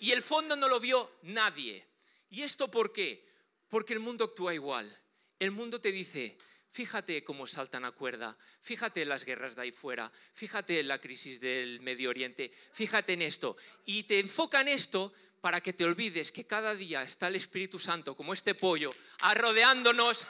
y 0.00 0.12
el 0.12 0.22
fondo 0.22 0.54
no 0.54 0.68
lo 0.68 0.80
vio 0.80 1.10
nadie. 1.22 1.86
¿Y 2.28 2.42
esto 2.42 2.70
por 2.70 2.92
qué? 2.92 3.29
Porque 3.70 3.94
el 3.94 4.00
mundo 4.00 4.26
actúa 4.26 4.52
igual. 4.52 4.94
El 5.38 5.52
mundo 5.52 5.80
te 5.80 5.90
dice, 5.90 6.36
fíjate 6.70 7.24
cómo 7.24 7.46
saltan 7.46 7.86
a 7.86 7.92
cuerda, 7.92 8.36
fíjate 8.60 9.00
en 9.00 9.08
las 9.08 9.24
guerras 9.24 9.54
de 9.54 9.62
ahí 9.62 9.72
fuera, 9.72 10.12
fíjate 10.34 10.80
en 10.80 10.88
la 10.88 11.00
crisis 11.00 11.40
del 11.40 11.80
Medio 11.80 12.10
Oriente, 12.10 12.52
fíjate 12.72 13.14
en 13.14 13.22
esto. 13.22 13.56
Y 13.86 14.02
te 14.02 14.18
enfoca 14.18 14.60
en 14.60 14.68
esto 14.68 15.14
para 15.40 15.62
que 15.62 15.72
te 15.72 15.84
olvides 15.84 16.32
que 16.32 16.46
cada 16.46 16.74
día 16.74 17.02
está 17.02 17.28
el 17.28 17.36
Espíritu 17.36 17.78
Santo 17.78 18.14
como 18.14 18.34
este 18.34 18.54
pollo, 18.54 18.90
rodeándonos, 19.34 20.26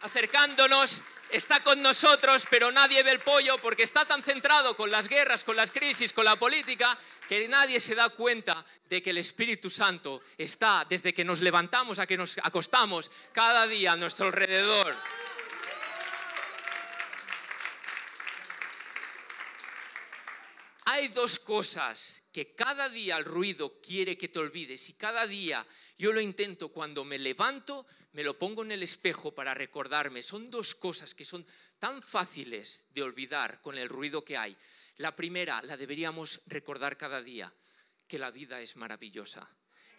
acercándonos, 0.00 1.02
está 1.30 1.62
con 1.62 1.80
nosotros, 1.82 2.46
pero 2.50 2.70
nadie 2.70 3.02
ve 3.02 3.10
el 3.10 3.20
pollo 3.20 3.58
porque 3.58 3.82
está 3.82 4.04
tan 4.04 4.22
centrado 4.22 4.76
con 4.76 4.90
las 4.90 5.08
guerras, 5.08 5.44
con 5.44 5.56
las 5.56 5.70
crisis, 5.70 6.12
con 6.12 6.24
la 6.24 6.36
política, 6.36 6.98
que 7.28 7.48
nadie 7.48 7.80
se 7.80 7.94
da 7.94 8.10
cuenta 8.10 8.64
de 8.88 9.02
que 9.02 9.10
el 9.10 9.18
Espíritu 9.18 9.70
Santo 9.70 10.22
está 10.36 10.84
desde 10.88 11.14
que 11.14 11.24
nos 11.24 11.40
levantamos 11.40 11.98
a 11.98 12.06
que 12.06 12.18
nos 12.18 12.38
acostamos 12.42 13.10
cada 13.32 13.66
día 13.66 13.92
a 13.92 13.96
nuestro 13.96 14.26
alrededor. 14.26 14.94
Hay 20.94 21.08
dos 21.08 21.38
cosas 21.38 22.22
que 22.30 22.54
cada 22.54 22.90
día 22.90 23.16
el 23.16 23.24
ruido 23.24 23.80
quiere 23.80 24.18
que 24.18 24.28
te 24.28 24.38
olvides 24.38 24.90
y 24.90 24.92
cada 24.92 25.26
día 25.26 25.66
yo 25.96 26.12
lo 26.12 26.20
intento 26.20 26.68
cuando 26.68 27.02
me 27.02 27.18
levanto, 27.18 27.86
me 28.12 28.22
lo 28.22 28.38
pongo 28.38 28.62
en 28.62 28.72
el 28.72 28.82
espejo 28.82 29.34
para 29.34 29.54
recordarme. 29.54 30.22
Son 30.22 30.50
dos 30.50 30.74
cosas 30.74 31.14
que 31.14 31.24
son 31.24 31.46
tan 31.78 32.02
fáciles 32.02 32.88
de 32.90 33.00
olvidar 33.00 33.62
con 33.62 33.78
el 33.78 33.88
ruido 33.88 34.22
que 34.22 34.36
hay. 34.36 34.54
La 34.98 35.16
primera, 35.16 35.62
la 35.62 35.78
deberíamos 35.78 36.42
recordar 36.44 36.98
cada 36.98 37.22
día, 37.22 37.50
que 38.06 38.18
la 38.18 38.30
vida 38.30 38.60
es 38.60 38.76
maravillosa. 38.76 39.48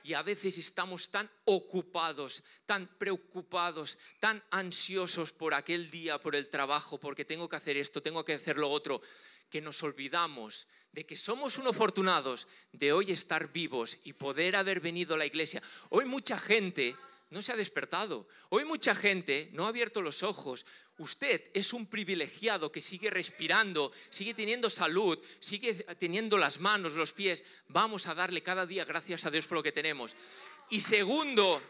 Y 0.04 0.14
a 0.14 0.22
veces 0.22 0.60
estamos 0.60 1.10
tan 1.10 1.28
ocupados, 1.46 2.44
tan 2.68 2.86
preocupados, 3.00 3.98
tan 4.20 4.44
ansiosos 4.52 5.32
por 5.32 5.56
aquel 5.56 5.90
día, 5.90 6.20
por 6.20 6.36
el 6.36 6.52
trabajo, 6.52 7.00
porque 7.00 7.26
tengo 7.26 7.50
que 7.50 7.56
hacer 7.56 7.78
esto, 7.78 8.04
tengo 8.04 8.24
que 8.24 8.34
hacer 8.34 8.58
lo 8.58 8.70
otro 8.70 9.02
que 9.50 9.62
nos 9.62 9.84
olvidamos 9.84 10.68
de 10.92 11.06
que 11.06 11.16
somos 11.16 11.58
unos 11.58 11.76
afortunados 11.76 12.48
de 12.72 12.94
hoy 12.94 13.12
estar 13.12 13.52
vivos 13.52 13.98
y 14.04 14.14
poder 14.14 14.56
haber 14.56 14.80
venido 14.80 15.16
a 15.16 15.18
la 15.18 15.26
iglesia. 15.26 15.62
Hoy 15.90 16.06
mucha 16.06 16.38
gente 16.38 16.96
no 17.34 17.42
se 17.42 17.52
ha 17.52 17.56
despertado. 17.56 18.28
Hoy 18.50 18.64
mucha 18.64 18.94
gente 18.94 19.50
no 19.54 19.66
ha 19.66 19.70
abierto 19.70 20.02
los 20.02 20.22
ojos. 20.22 20.66
Usted 21.00 21.42
es 21.54 21.74
un 21.74 21.88
privilegiado 21.88 22.72
que 22.72 22.80
sigue 22.80 23.10
respirando, 23.10 23.92
sigue 24.10 24.36
teniendo 24.36 24.70
salud, 24.70 25.20
sigue 25.40 25.74
teniendo 25.98 26.38
las 26.38 26.60
manos, 26.60 26.94
los 26.94 27.12
pies. 27.12 27.44
Vamos 27.68 28.06
a 28.08 28.14
darle 28.14 28.44
cada 28.44 28.68
día 28.68 28.86
gracias 28.86 29.26
a 29.26 29.32
Dios 29.32 29.48
por 29.48 29.58
lo 29.58 29.64
que 29.64 29.72
tenemos. 29.72 30.16
Y 30.70 30.80
segundo, 30.80 31.62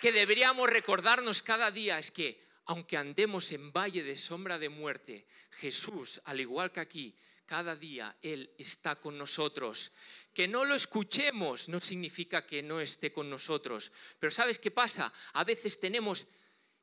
que 0.00 0.12
deberíamos 0.12 0.70
recordarnos 0.70 1.42
cada 1.42 1.72
día 1.72 1.98
es 1.98 2.12
que 2.12 2.47
aunque 2.68 2.98
andemos 2.98 3.50
en 3.52 3.72
valle 3.72 4.02
de 4.04 4.14
sombra 4.14 4.58
de 4.58 4.68
muerte, 4.68 5.26
Jesús, 5.50 6.20
al 6.24 6.38
igual 6.38 6.70
que 6.70 6.80
aquí, 6.80 7.16
cada 7.46 7.74
día 7.74 8.14
Él 8.20 8.54
está 8.58 8.96
con 9.00 9.16
nosotros. 9.16 9.92
Que 10.34 10.46
no 10.46 10.66
lo 10.66 10.74
escuchemos 10.74 11.70
no 11.70 11.80
significa 11.80 12.46
que 12.46 12.62
no 12.62 12.78
esté 12.78 13.10
con 13.10 13.30
nosotros. 13.30 13.90
Pero 14.20 14.30
¿sabes 14.30 14.58
qué 14.58 14.70
pasa? 14.70 15.10
A 15.32 15.44
veces 15.44 15.80
tenemos 15.80 16.26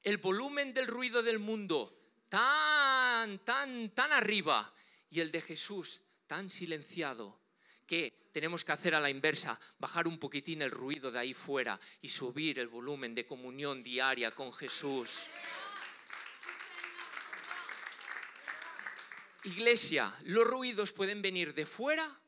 el 0.02 0.18
volumen 0.18 0.74
del 0.74 0.88
ruido 0.88 1.22
del 1.22 1.38
mundo 1.38 1.96
tan, 2.30 3.38
tan, 3.46 3.94
tan 3.94 4.12
arriba 4.12 4.74
y 5.12 5.20
el 5.20 5.32
de 5.32 5.42
Jesús 5.42 6.02
tan 6.26 6.50
silenciado 6.50 7.40
que 7.86 8.30
tenemos 8.32 8.66
que 8.66 8.72
hacer 8.72 8.96
a 8.96 9.00
la 9.00 9.12
inversa, 9.12 9.60
bajar 9.78 10.08
un 10.08 10.18
poquitín 10.18 10.64
el 10.64 10.72
ruido 10.72 11.12
de 11.12 11.20
ahí 11.20 11.36
fuera 11.36 11.80
y 12.02 12.10
subir 12.10 12.58
el 12.58 12.70
volumen 12.70 13.14
de 13.14 13.28
comunión 13.28 13.84
diaria 13.84 14.32
con 14.32 14.52
Jesús. 14.52 15.28
Iglesia, 19.46 20.12
los 20.24 20.48
ruidos 20.48 20.92
pueden 20.92 21.22
venir 21.22 21.54
de 21.54 21.68
fuera 21.68 22.20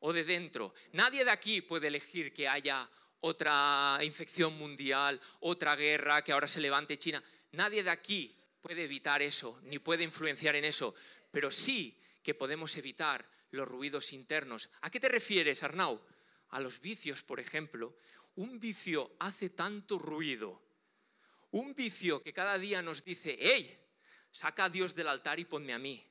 o 0.00 0.12
de 0.12 0.24
dentro. 0.24 0.74
Nadie 0.92 1.24
de 1.24 1.30
aquí 1.30 1.62
puede 1.62 1.86
elegir 1.86 2.32
que 2.32 2.48
haya 2.48 2.90
otra 3.20 4.00
infección 4.02 4.58
mundial, 4.58 5.20
otra 5.40 5.76
guerra, 5.76 6.22
que 6.24 6.32
ahora 6.32 6.48
se 6.48 6.60
levante 6.60 6.98
China. 6.98 7.22
Nadie 7.52 7.84
de 7.84 7.90
aquí 7.90 8.36
puede 8.60 8.82
evitar 8.82 9.22
eso, 9.22 9.60
ni 9.62 9.78
puede 9.78 10.02
influenciar 10.02 10.56
en 10.56 10.64
eso, 10.64 10.96
pero 11.30 11.48
sí 11.48 11.96
que 12.24 12.34
podemos 12.34 12.76
evitar 12.76 13.24
los 13.52 13.68
ruidos 13.68 14.12
internos. 14.12 14.68
¿A 14.80 14.90
qué 14.90 14.98
te 14.98 15.08
refieres, 15.08 15.62
Arnau? 15.62 16.04
A 16.50 16.58
los 16.58 16.80
vicios, 16.80 17.22
por 17.22 17.38
ejemplo. 17.38 17.96
Un 18.34 18.58
vicio 18.58 19.14
hace 19.20 19.50
tanto 19.50 19.96
ruido. 19.96 20.60
Un 21.52 21.72
vicio 21.72 22.20
que 22.20 22.32
cada 22.32 22.58
día 22.58 22.82
nos 22.82 23.04
dice, 23.04 23.36
hey, 23.38 23.78
saca 24.32 24.64
a 24.64 24.70
Dios 24.70 24.96
del 24.96 25.06
altar 25.06 25.38
y 25.38 25.44
ponme 25.44 25.72
a 25.72 25.78
mí 25.78 26.04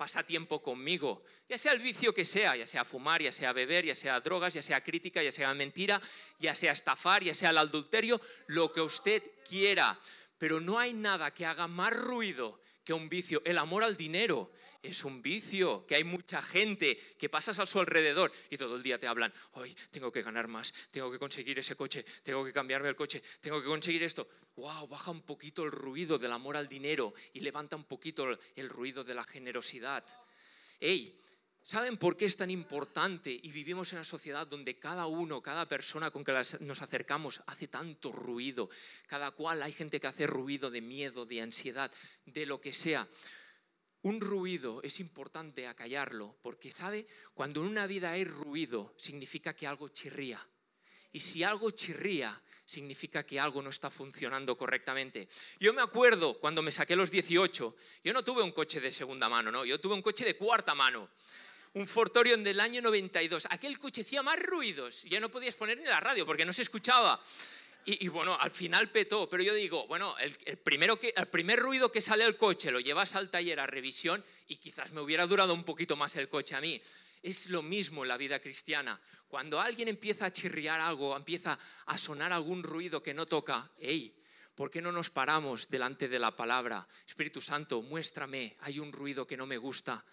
pasa 0.00 0.22
tiempo 0.22 0.62
conmigo, 0.62 1.24
ya 1.46 1.58
sea 1.58 1.72
el 1.72 1.80
vicio 1.80 2.14
que 2.14 2.24
sea, 2.24 2.56
ya 2.56 2.66
sea 2.66 2.86
fumar, 2.86 3.20
ya 3.20 3.30
sea 3.30 3.52
beber, 3.52 3.84
ya 3.84 3.94
sea 3.94 4.18
drogas, 4.18 4.54
ya 4.54 4.62
sea 4.62 4.82
crítica, 4.82 5.22
ya 5.22 5.30
sea 5.30 5.52
mentira, 5.52 6.00
ya 6.38 6.54
sea 6.54 6.72
estafar, 6.72 7.22
ya 7.22 7.34
sea 7.34 7.50
el 7.50 7.58
adulterio, 7.58 8.18
lo 8.46 8.72
que 8.72 8.80
usted 8.80 9.22
quiera. 9.46 10.00
Pero 10.38 10.58
no 10.58 10.78
hay 10.78 10.94
nada 10.94 11.34
que 11.34 11.44
haga 11.44 11.68
más 11.68 11.92
ruido 11.92 12.62
un 12.94 13.08
vicio. 13.08 13.42
El 13.44 13.58
amor 13.58 13.84
al 13.84 13.96
dinero 13.96 14.52
es 14.82 15.04
un 15.04 15.20
vicio, 15.20 15.86
que 15.86 15.94
hay 15.94 16.04
mucha 16.04 16.40
gente 16.40 16.96
que 17.18 17.28
pasas 17.28 17.58
a 17.58 17.66
su 17.66 17.80
alrededor 17.80 18.32
y 18.50 18.56
todo 18.56 18.76
el 18.76 18.82
día 18.82 18.98
te 18.98 19.06
hablan, 19.06 19.32
hoy 19.52 19.76
tengo 19.90 20.10
que 20.10 20.22
ganar 20.22 20.48
más, 20.48 20.72
tengo 20.90 21.10
que 21.10 21.18
conseguir 21.18 21.58
ese 21.58 21.76
coche, 21.76 22.04
tengo 22.22 22.44
que 22.44 22.52
cambiarme 22.52 22.88
el 22.88 22.96
coche, 22.96 23.22
tengo 23.40 23.60
que 23.60 23.68
conseguir 23.68 24.02
esto. 24.02 24.28
Wow, 24.56 24.88
baja 24.88 25.10
un 25.10 25.22
poquito 25.22 25.64
el 25.64 25.72
ruido 25.72 26.18
del 26.18 26.32
amor 26.32 26.56
al 26.56 26.68
dinero 26.68 27.14
y 27.32 27.40
levanta 27.40 27.76
un 27.76 27.84
poquito 27.84 28.38
el 28.56 28.68
ruido 28.68 29.04
de 29.04 29.14
la 29.14 29.24
generosidad. 29.24 30.04
Hey, 30.80 31.20
¿Saben 31.62 31.98
por 31.98 32.16
qué 32.16 32.24
es 32.24 32.36
tan 32.36 32.50
importante 32.50 33.30
y 33.30 33.52
vivimos 33.52 33.92
en 33.92 33.98
una 33.98 34.04
sociedad 34.04 34.46
donde 34.46 34.78
cada 34.78 35.06
uno, 35.06 35.42
cada 35.42 35.68
persona 35.68 36.10
con 36.10 36.24
que 36.24 36.32
nos 36.60 36.82
acercamos 36.82 37.42
hace 37.46 37.68
tanto 37.68 38.10
ruido? 38.10 38.70
Cada 39.06 39.30
cual 39.32 39.62
hay 39.62 39.72
gente 39.72 40.00
que 40.00 40.06
hace 40.06 40.26
ruido 40.26 40.70
de 40.70 40.80
miedo, 40.80 41.26
de 41.26 41.42
ansiedad, 41.42 41.92
de 42.24 42.46
lo 42.46 42.60
que 42.60 42.72
sea. 42.72 43.06
Un 44.02 44.20
ruido 44.20 44.80
es 44.82 44.98
importante 45.00 45.66
acallarlo 45.66 46.38
porque, 46.42 46.70
¿sabe? 46.70 47.06
Cuando 47.34 47.60
en 47.60 47.68
una 47.68 47.86
vida 47.86 48.12
hay 48.12 48.24
ruido 48.24 48.94
significa 48.98 49.54
que 49.54 49.66
algo 49.66 49.88
chirría. 49.88 50.44
Y 51.12 51.20
si 51.20 51.42
algo 51.42 51.70
chirría, 51.72 52.40
significa 52.64 53.24
que 53.24 53.38
algo 53.38 53.60
no 53.60 53.70
está 53.70 53.90
funcionando 53.90 54.56
correctamente. 54.56 55.28
Yo 55.58 55.74
me 55.74 55.82
acuerdo 55.82 56.38
cuando 56.38 56.62
me 56.62 56.72
saqué 56.72 56.96
los 56.96 57.10
18, 57.10 57.76
yo 58.04 58.12
no 58.12 58.24
tuve 58.24 58.42
un 58.42 58.52
coche 58.52 58.80
de 58.80 58.90
segunda 58.90 59.28
mano, 59.28 59.50
no, 59.50 59.64
yo 59.64 59.78
tuve 59.78 59.94
un 59.94 60.02
coche 60.02 60.24
de 60.24 60.36
cuarta 60.36 60.74
mano 60.74 61.10
un 61.74 61.86
Fortorion 61.86 62.42
del 62.42 62.60
año 62.60 62.82
92. 62.82 63.46
Aquel 63.50 63.78
coche 63.78 64.02
hacía 64.02 64.22
más 64.22 64.38
ruidos, 64.40 65.04
ya 65.04 65.20
no 65.20 65.30
podías 65.30 65.54
poner 65.54 65.78
ni 65.78 65.84
la 65.84 66.00
radio 66.00 66.26
porque 66.26 66.44
no 66.44 66.52
se 66.52 66.62
escuchaba. 66.62 67.20
Y, 67.86 68.08
bueno, 68.08 68.36
al 68.38 68.50
final 68.50 68.90
petó, 68.90 69.28
pero 69.28 69.42
yo 69.42 69.54
digo, 69.54 69.86
bueno, 69.86 70.14
el, 70.18 70.58
primero 70.58 71.00
que, 71.00 71.14
el 71.16 71.26
primer 71.26 71.58
ruido 71.58 71.90
que 71.90 72.02
sale 72.02 72.24
al 72.24 72.36
coche 72.36 72.70
lo 72.70 72.78
llevas 72.78 73.16
al 73.16 73.30
taller 73.30 73.58
a 73.58 73.66
revisión 73.66 74.22
y 74.48 74.56
quizás 74.56 74.92
me 74.92 75.00
hubiera 75.00 75.26
durado 75.26 75.54
un 75.54 75.64
poquito 75.64 75.96
más 75.96 76.14
el 76.16 76.28
coche 76.28 76.54
a 76.54 76.60
mí. 76.60 76.80
Es 77.22 77.48
lo 77.48 77.62
mismo 77.62 78.02
en 78.02 78.08
la 78.08 78.18
vida 78.18 78.38
cristiana. 78.38 79.00
Cuando 79.28 79.58
alguien 79.58 79.88
empieza 79.88 80.26
a 80.26 80.32
chirriar 80.32 80.78
algo, 80.78 81.16
empieza 81.16 81.58
a 81.86 81.96
sonar 81.96 82.32
algún 82.32 82.62
ruido 82.62 83.02
que 83.02 83.14
no 83.14 83.26
toca, 83.26 83.70
¡hey! 83.80 84.14
¿Por 84.54 84.70
qué 84.70 84.82
no 84.82 84.92
nos 84.92 85.08
paramos 85.08 85.70
delante 85.70 86.06
de 86.06 86.18
la 86.18 86.36
palabra? 86.36 86.86
Espíritu 87.06 87.40
Santo, 87.40 87.80
muéstrame, 87.80 88.56
hay 88.60 88.78
un 88.78 88.92
ruido 88.92 89.26
que 89.26 89.38
no 89.38 89.46
me 89.46 89.56
gusta 89.56 90.04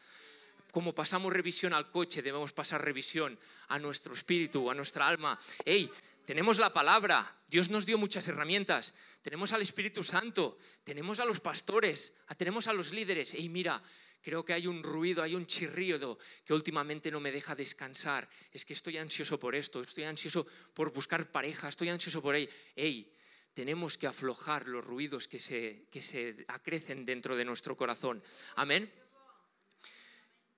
como 0.72 0.94
pasamos 0.94 1.34
revisión 1.34 1.74
al 1.74 1.90
coche, 1.90 2.22
debemos 2.22 2.54
pasar 2.54 2.84
revisión 2.84 3.38
a 3.68 3.80
nuestro 3.80 4.14
espíritu, 4.14 4.70
a 4.70 4.76
nuestra 4.76 5.08
alma. 5.08 5.40
¡Ey! 5.66 5.92
Tenemos 6.26 6.58
la 6.58 6.74
palabra, 6.74 7.40
Dios 7.48 7.70
nos 7.70 7.86
dio 7.86 7.98
muchas 7.98 8.28
herramientas, 8.28 8.94
tenemos 9.22 9.54
al 9.54 9.62
Espíritu 9.62 10.04
Santo, 10.04 10.58
tenemos 10.84 11.22
a 11.22 11.26
los 11.26 11.40
pastores, 11.40 12.14
tenemos 12.36 12.68
a 12.68 12.74
los 12.74 12.92
líderes. 12.92 13.34
¡Ey, 13.34 13.48
mira! 13.48 13.82
Creo 14.22 14.44
que 14.44 14.52
hay 14.52 14.68
un 14.68 14.84
ruido, 14.84 15.24
hay 15.24 15.36
un 15.36 15.46
chirrido 15.46 16.20
que 16.44 16.54
últimamente 16.54 17.10
no 17.12 17.22
me 17.22 17.32
deja 17.32 17.56
descansar. 17.56 18.28
Es 18.52 18.66
que 18.66 18.74
estoy 18.74 18.98
ansioso 18.98 19.40
por 19.40 19.56
esto, 19.56 19.80
estoy 19.80 20.04
ansioso 20.04 20.46
por 20.74 20.92
buscar 20.92 21.32
pareja, 21.32 21.70
estoy 21.70 21.88
ansioso 21.88 22.22
por 22.22 22.36
ahí. 22.36 22.50
¡Ey! 22.76 23.10
Tenemos 23.54 23.98
que 23.98 24.06
aflojar 24.06 24.68
los 24.68 24.84
ruidos 24.84 25.30
que 25.30 25.40
se, 25.40 25.88
que 25.90 26.02
se 26.02 26.44
acrecen 26.50 27.06
dentro 27.06 27.38
de 27.38 27.46
nuestro 27.46 27.78
corazón. 27.78 28.22
Amén. 28.56 28.92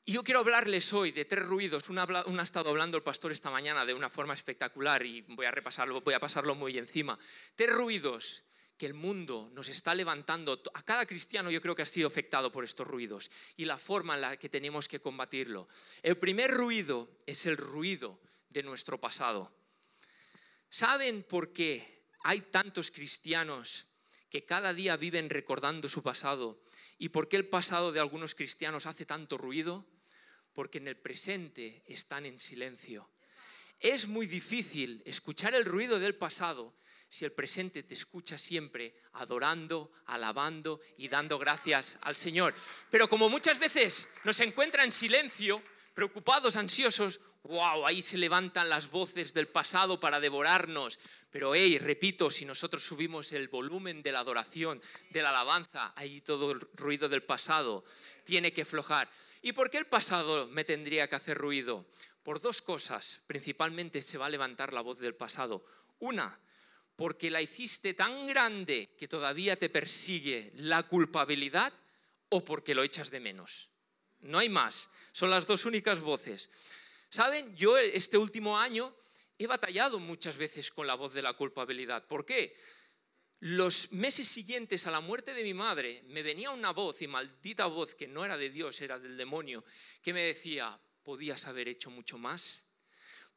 Y 0.09 0.13
yo 0.13 0.23
quiero 0.23 0.39
hablarles 0.39 0.91
hoy 0.91 1.11
de 1.11 1.25
tres 1.25 1.45
ruidos. 1.45 1.87
Una, 1.87 2.01
ha 2.01 2.41
estado 2.41 2.71
hablando 2.71 2.97
el 2.97 3.03
pastor 3.03 3.31
esta 3.31 3.51
mañana 3.51 3.85
de 3.85 3.93
una 3.93 4.09
forma 4.09 4.33
espectacular 4.33 5.05
y 5.05 5.21
voy 5.21 5.45
a 5.45 5.51
repasarlo, 5.51 6.01
voy 6.01 6.15
a 6.15 6.19
pasarlo 6.19 6.55
muy 6.55 6.79
encima. 6.79 7.19
Tres 7.55 7.71
ruidos 7.71 8.43
que 8.75 8.87
el 8.87 8.95
mundo 8.95 9.51
nos 9.53 9.69
está 9.69 9.93
levantando. 9.93 10.63
A 10.73 10.81
cada 10.81 11.05
cristiano 11.05 11.51
yo 11.51 11.61
creo 11.61 11.75
que 11.75 11.83
ha 11.83 11.85
sido 11.85 12.07
afectado 12.07 12.51
por 12.51 12.63
estos 12.63 12.87
ruidos 12.87 13.29
y 13.55 13.65
la 13.65 13.77
forma 13.77 14.15
en 14.15 14.21
la 14.21 14.37
que 14.37 14.49
tenemos 14.49 14.87
que 14.87 14.99
combatirlo. 14.99 15.67
El 16.01 16.17
primer 16.17 16.49
ruido 16.49 17.07
es 17.27 17.45
el 17.45 17.55
ruido 17.55 18.19
de 18.49 18.63
nuestro 18.63 18.99
pasado. 18.99 19.53
¿Saben 20.69 21.21
por 21.21 21.53
qué 21.53 22.07
hay 22.23 22.41
tantos 22.41 22.89
cristianos 22.89 23.85
que 24.31 24.43
cada 24.43 24.73
día 24.73 24.97
viven 24.97 25.29
recordando 25.29 25.87
su 25.87 26.01
pasado? 26.01 26.63
¿Y 26.97 27.09
por 27.09 27.29
qué 27.29 27.35
el 27.35 27.47
pasado 27.47 27.91
de 27.91 27.99
algunos 27.99 28.33
cristianos 28.33 28.87
hace 28.87 29.05
tanto 29.05 29.37
ruido? 29.37 29.85
Porque 30.59 30.79
en 30.79 30.89
el 30.89 30.97
presente 30.97 31.83
están 31.87 32.25
en 32.25 32.37
silencio. 32.37 33.09
es 33.79 34.09
muy 34.09 34.27
difícil 34.27 35.01
escuchar 35.05 35.55
el 35.55 35.63
ruido 35.63 35.99
del 35.99 36.15
pasado 36.15 36.75
si 37.07 37.23
el 37.23 37.31
presente 37.31 37.81
te 37.83 37.93
escucha 37.93 38.37
siempre 38.37 38.93
adorando, 39.13 39.93
alabando 40.07 40.81
y 40.97 41.07
dando 41.07 41.39
gracias 41.39 41.97
al 42.01 42.17
Señor. 42.17 42.53
Pero 42.91 43.07
como 43.07 43.29
muchas 43.29 43.57
veces 43.57 44.09
nos 44.25 44.41
encuentra 44.41 44.83
en 44.83 44.91
silencio, 44.91 45.63
preocupados, 45.93 46.57
ansiosos, 46.57 47.21
wow, 47.43 47.87
ahí 47.87 48.01
se 48.01 48.17
levantan 48.17 48.67
las 48.67 48.91
voces 48.91 49.33
del 49.33 49.47
pasado 49.47 49.97
para 49.97 50.19
devorarnos. 50.19 50.99
Pero, 51.31 51.53
hey, 51.53 51.77
repito, 51.77 52.31
si 52.31 52.43
nosotros 52.45 52.83
subimos 52.83 53.31
el 53.33 53.49
volumen 53.49 54.01
de 54.01 54.11
la 54.11 54.21
adoración, 54.21 54.81
de 55.11 55.21
la 55.21 55.29
alabanza, 55.29 55.93
ahí 55.95 56.21
todo 56.21 56.51
el 56.51 56.61
ruido 56.73 57.07
del 57.07 57.21
pasado 57.21 57.85
tiene 58.23 58.51
que 58.51 58.65
flojar. 58.65 59.09
¿Y 59.41 59.53
por 59.53 59.69
qué 59.69 59.77
el 59.77 59.85
pasado 59.85 60.47
me 60.47 60.63
tendría 60.63 61.07
que 61.07 61.15
hacer 61.15 61.37
ruido? 61.37 61.85
Por 62.23 62.41
dos 62.41 62.61
cosas. 62.61 63.21
Principalmente 63.27 64.01
se 64.01 64.17
va 64.17 64.25
a 64.25 64.29
levantar 64.29 64.73
la 64.73 64.81
voz 64.81 64.97
del 64.97 65.15
pasado. 65.15 65.63
Una, 65.99 66.39
porque 66.95 67.29
la 67.29 67.41
hiciste 67.41 67.93
tan 67.93 68.27
grande 68.27 68.95
que 68.97 69.07
todavía 69.07 69.55
te 69.55 69.69
persigue 69.69 70.51
la 70.55 70.83
culpabilidad 70.83 71.71
o 72.29 72.43
porque 72.43 72.75
lo 72.75 72.83
echas 72.83 73.11
de 73.11 73.19
menos. 73.19 73.69
No 74.21 74.39
hay 74.39 74.49
más, 74.49 74.89
son 75.11 75.29
las 75.29 75.47
dos 75.47 75.65
únicas 75.65 76.01
voces. 76.01 76.49
Saben, 77.09 77.55
yo 77.55 77.77
este 77.77 78.17
último 78.17 78.57
año 78.57 78.93
he 79.39 79.47
batallado 79.47 79.99
muchas 79.99 80.35
veces 80.35 80.69
con 80.69 80.85
la 80.85 80.95
voz 80.95 81.13
de 81.13 81.21
la 81.21 81.33
culpabilidad. 81.33 82.05
¿Por 82.05 82.25
qué? 82.25 82.55
Los 83.39 83.93
meses 83.93 84.27
siguientes 84.27 84.85
a 84.85 84.91
la 84.91 84.99
muerte 84.99 85.33
de 85.33 85.43
mi 85.43 85.53
madre 85.53 86.03
me 86.07 86.21
venía 86.23 86.51
una 86.51 86.71
voz, 86.71 87.01
y 87.01 87.07
maldita 87.07 87.65
voz 87.67 87.95
que 87.95 88.05
no 88.05 88.25
era 88.25 88.37
de 88.37 88.49
Dios, 88.49 88.81
era 88.81 88.99
del 88.99 89.15
demonio, 89.15 89.63
que 90.01 90.11
me 90.11 90.23
decía, 90.23 90.77
podías 91.03 91.47
haber 91.47 91.69
hecho 91.69 91.89
mucho 91.89 92.17
más, 92.17 92.65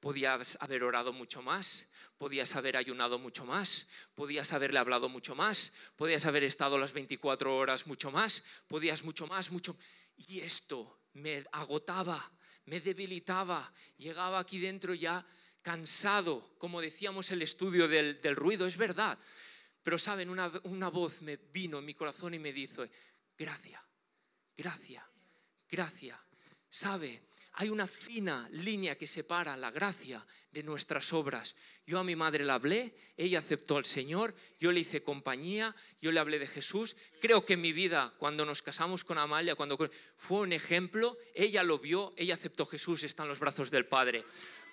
podías 0.00 0.58
haber 0.60 0.82
orado 0.82 1.12
mucho 1.12 1.40
más, 1.40 1.88
podías 2.18 2.56
haber 2.56 2.76
ayunado 2.76 3.20
mucho 3.20 3.44
más, 3.44 3.88
podías 4.16 4.52
haberle 4.52 4.80
hablado 4.80 5.08
mucho 5.08 5.36
más, 5.36 5.72
podías 5.94 6.26
haber 6.26 6.42
estado 6.42 6.78
las 6.78 6.92
24 6.92 7.56
horas 7.56 7.86
mucho 7.86 8.10
más, 8.10 8.42
podías 8.66 9.04
mucho 9.04 9.28
más, 9.28 9.52
mucho... 9.52 9.76
Y 10.16 10.40
esto 10.40 11.00
me 11.12 11.44
agotaba, 11.52 12.32
me 12.64 12.80
debilitaba, 12.80 13.72
llegaba 13.96 14.40
aquí 14.40 14.58
dentro 14.58 14.94
ya 14.94 15.24
cansado, 15.62 16.54
como 16.58 16.80
decíamos 16.80 17.30
el 17.30 17.42
estudio 17.42 17.88
del, 17.88 18.36
ruido, 18.36 18.66
es 18.66 18.76
verdad. 18.76 19.18
Pero 19.82 19.98
saben, 19.98 20.28
una, 20.28 20.52
una 20.64 20.88
voz 20.88 21.22
me 21.22 21.36
vino 21.36 21.78
en 21.78 21.84
mi 21.84 21.94
corazón 21.94 22.34
y 22.34 22.38
me 22.38 22.52
dijo, 22.52 22.84
gracias, 23.38 23.80
gracias, 24.56 25.04
gracias. 25.68 26.18
¿Sabe? 26.68 27.22
hay 27.54 27.68
una 27.68 27.86
fina 27.86 28.48
línea 28.50 28.96
que 28.96 29.06
separa 29.06 29.56
la 29.56 29.70
gracia 29.70 30.24
de 30.50 30.62
nuestras 30.62 31.12
obras. 31.12 31.54
Yo 31.86 31.98
a 31.98 32.04
mi 32.04 32.16
madre 32.16 32.44
la 32.44 32.54
hablé, 32.54 32.96
ella 33.16 33.40
aceptó 33.40 33.76
al 33.76 33.84
Señor, 33.84 34.34
yo 34.58 34.72
le 34.72 34.80
hice 34.80 35.02
compañía, 35.02 35.74
yo 36.00 36.12
le 36.12 36.20
hablé 36.20 36.38
de 36.38 36.46
Jesús. 36.46 36.96
Creo 37.20 37.44
que 37.44 37.54
en 37.54 37.60
mi 37.60 37.72
vida, 37.72 38.14
cuando 38.18 38.46
nos 38.46 38.62
casamos 38.62 39.04
con 39.04 39.18
Amalia, 39.18 39.54
cuando 39.54 39.78
fue 40.16 40.40
un 40.40 40.52
ejemplo, 40.52 41.18
ella 41.34 41.62
lo 41.62 41.78
vio, 41.78 42.14
ella 42.16 42.34
aceptó 42.34 42.64
Jesús, 42.64 43.02
está 43.04 43.24
en 43.24 43.28
los 43.28 43.38
brazos 43.38 43.70
del 43.70 43.84
Padre. 43.84 44.24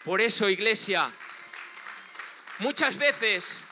Por 0.03 0.21
eso, 0.21 0.49
iglesia, 0.49 1.11
muchas 2.59 2.97
veces 2.97 3.63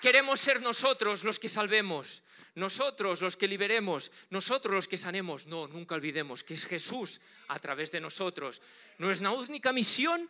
queremos 0.00 0.40
ser 0.40 0.60
nosotros 0.60 1.22
los 1.22 1.38
que 1.38 1.48
salvemos, 1.48 2.24
nosotros 2.56 3.20
los 3.20 3.36
que 3.36 3.46
liberemos, 3.46 4.10
nosotros 4.30 4.74
los 4.74 4.88
que 4.88 4.98
sanemos. 4.98 5.46
No, 5.46 5.68
nunca 5.68 5.94
olvidemos 5.94 6.42
que 6.42 6.54
es 6.54 6.66
Jesús 6.66 7.20
a 7.46 7.60
través 7.60 7.92
de 7.92 8.00
nosotros. 8.00 8.60
Nuestra 8.98 9.30
única 9.30 9.72
misión 9.72 10.28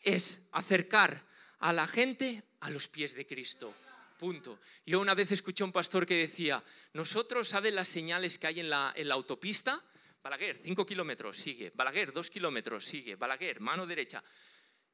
es 0.00 0.40
acercar 0.52 1.22
a 1.58 1.72
la 1.74 1.86
gente 1.86 2.42
a 2.60 2.70
los 2.70 2.88
pies 2.88 3.14
de 3.14 3.26
Cristo. 3.26 3.74
Punto. 4.18 4.58
Yo 4.86 5.00
una 5.00 5.14
vez 5.14 5.32
escuché 5.32 5.62
a 5.62 5.66
un 5.66 5.72
pastor 5.72 6.06
que 6.06 6.16
decía, 6.16 6.62
nosotros, 6.94 7.48
¿saben 7.48 7.74
las 7.74 7.88
señales 7.88 8.38
que 8.38 8.46
hay 8.46 8.60
en 8.60 8.70
la, 8.70 8.92
en 8.96 9.08
la 9.08 9.14
autopista? 9.14 9.82
Balaguer, 10.22 10.60
cinco 10.62 10.86
kilómetros, 10.86 11.36
sigue. 11.36 11.72
Balaguer, 11.74 12.12
dos 12.12 12.30
kilómetros, 12.30 12.84
sigue. 12.84 13.16
Balaguer, 13.16 13.60
mano 13.60 13.86
derecha. 13.86 14.22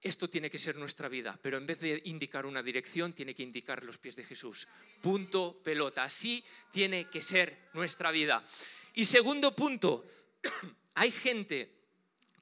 Esto 0.00 0.30
tiene 0.30 0.48
que 0.48 0.58
ser 0.58 0.76
nuestra 0.76 1.08
vida, 1.08 1.38
pero 1.42 1.58
en 1.58 1.66
vez 1.66 1.80
de 1.80 2.00
indicar 2.04 2.46
una 2.46 2.62
dirección, 2.62 3.12
tiene 3.12 3.34
que 3.34 3.42
indicar 3.42 3.84
los 3.84 3.98
pies 3.98 4.16
de 4.16 4.24
Jesús. 4.24 4.66
Punto, 5.02 5.60
pelota. 5.62 6.04
Así 6.04 6.44
tiene 6.72 7.06
que 7.06 7.20
ser 7.20 7.68
nuestra 7.74 8.10
vida. 8.10 8.42
Y 8.94 9.04
segundo 9.04 9.54
punto, 9.54 10.08
hay 10.94 11.10
gente 11.10 11.74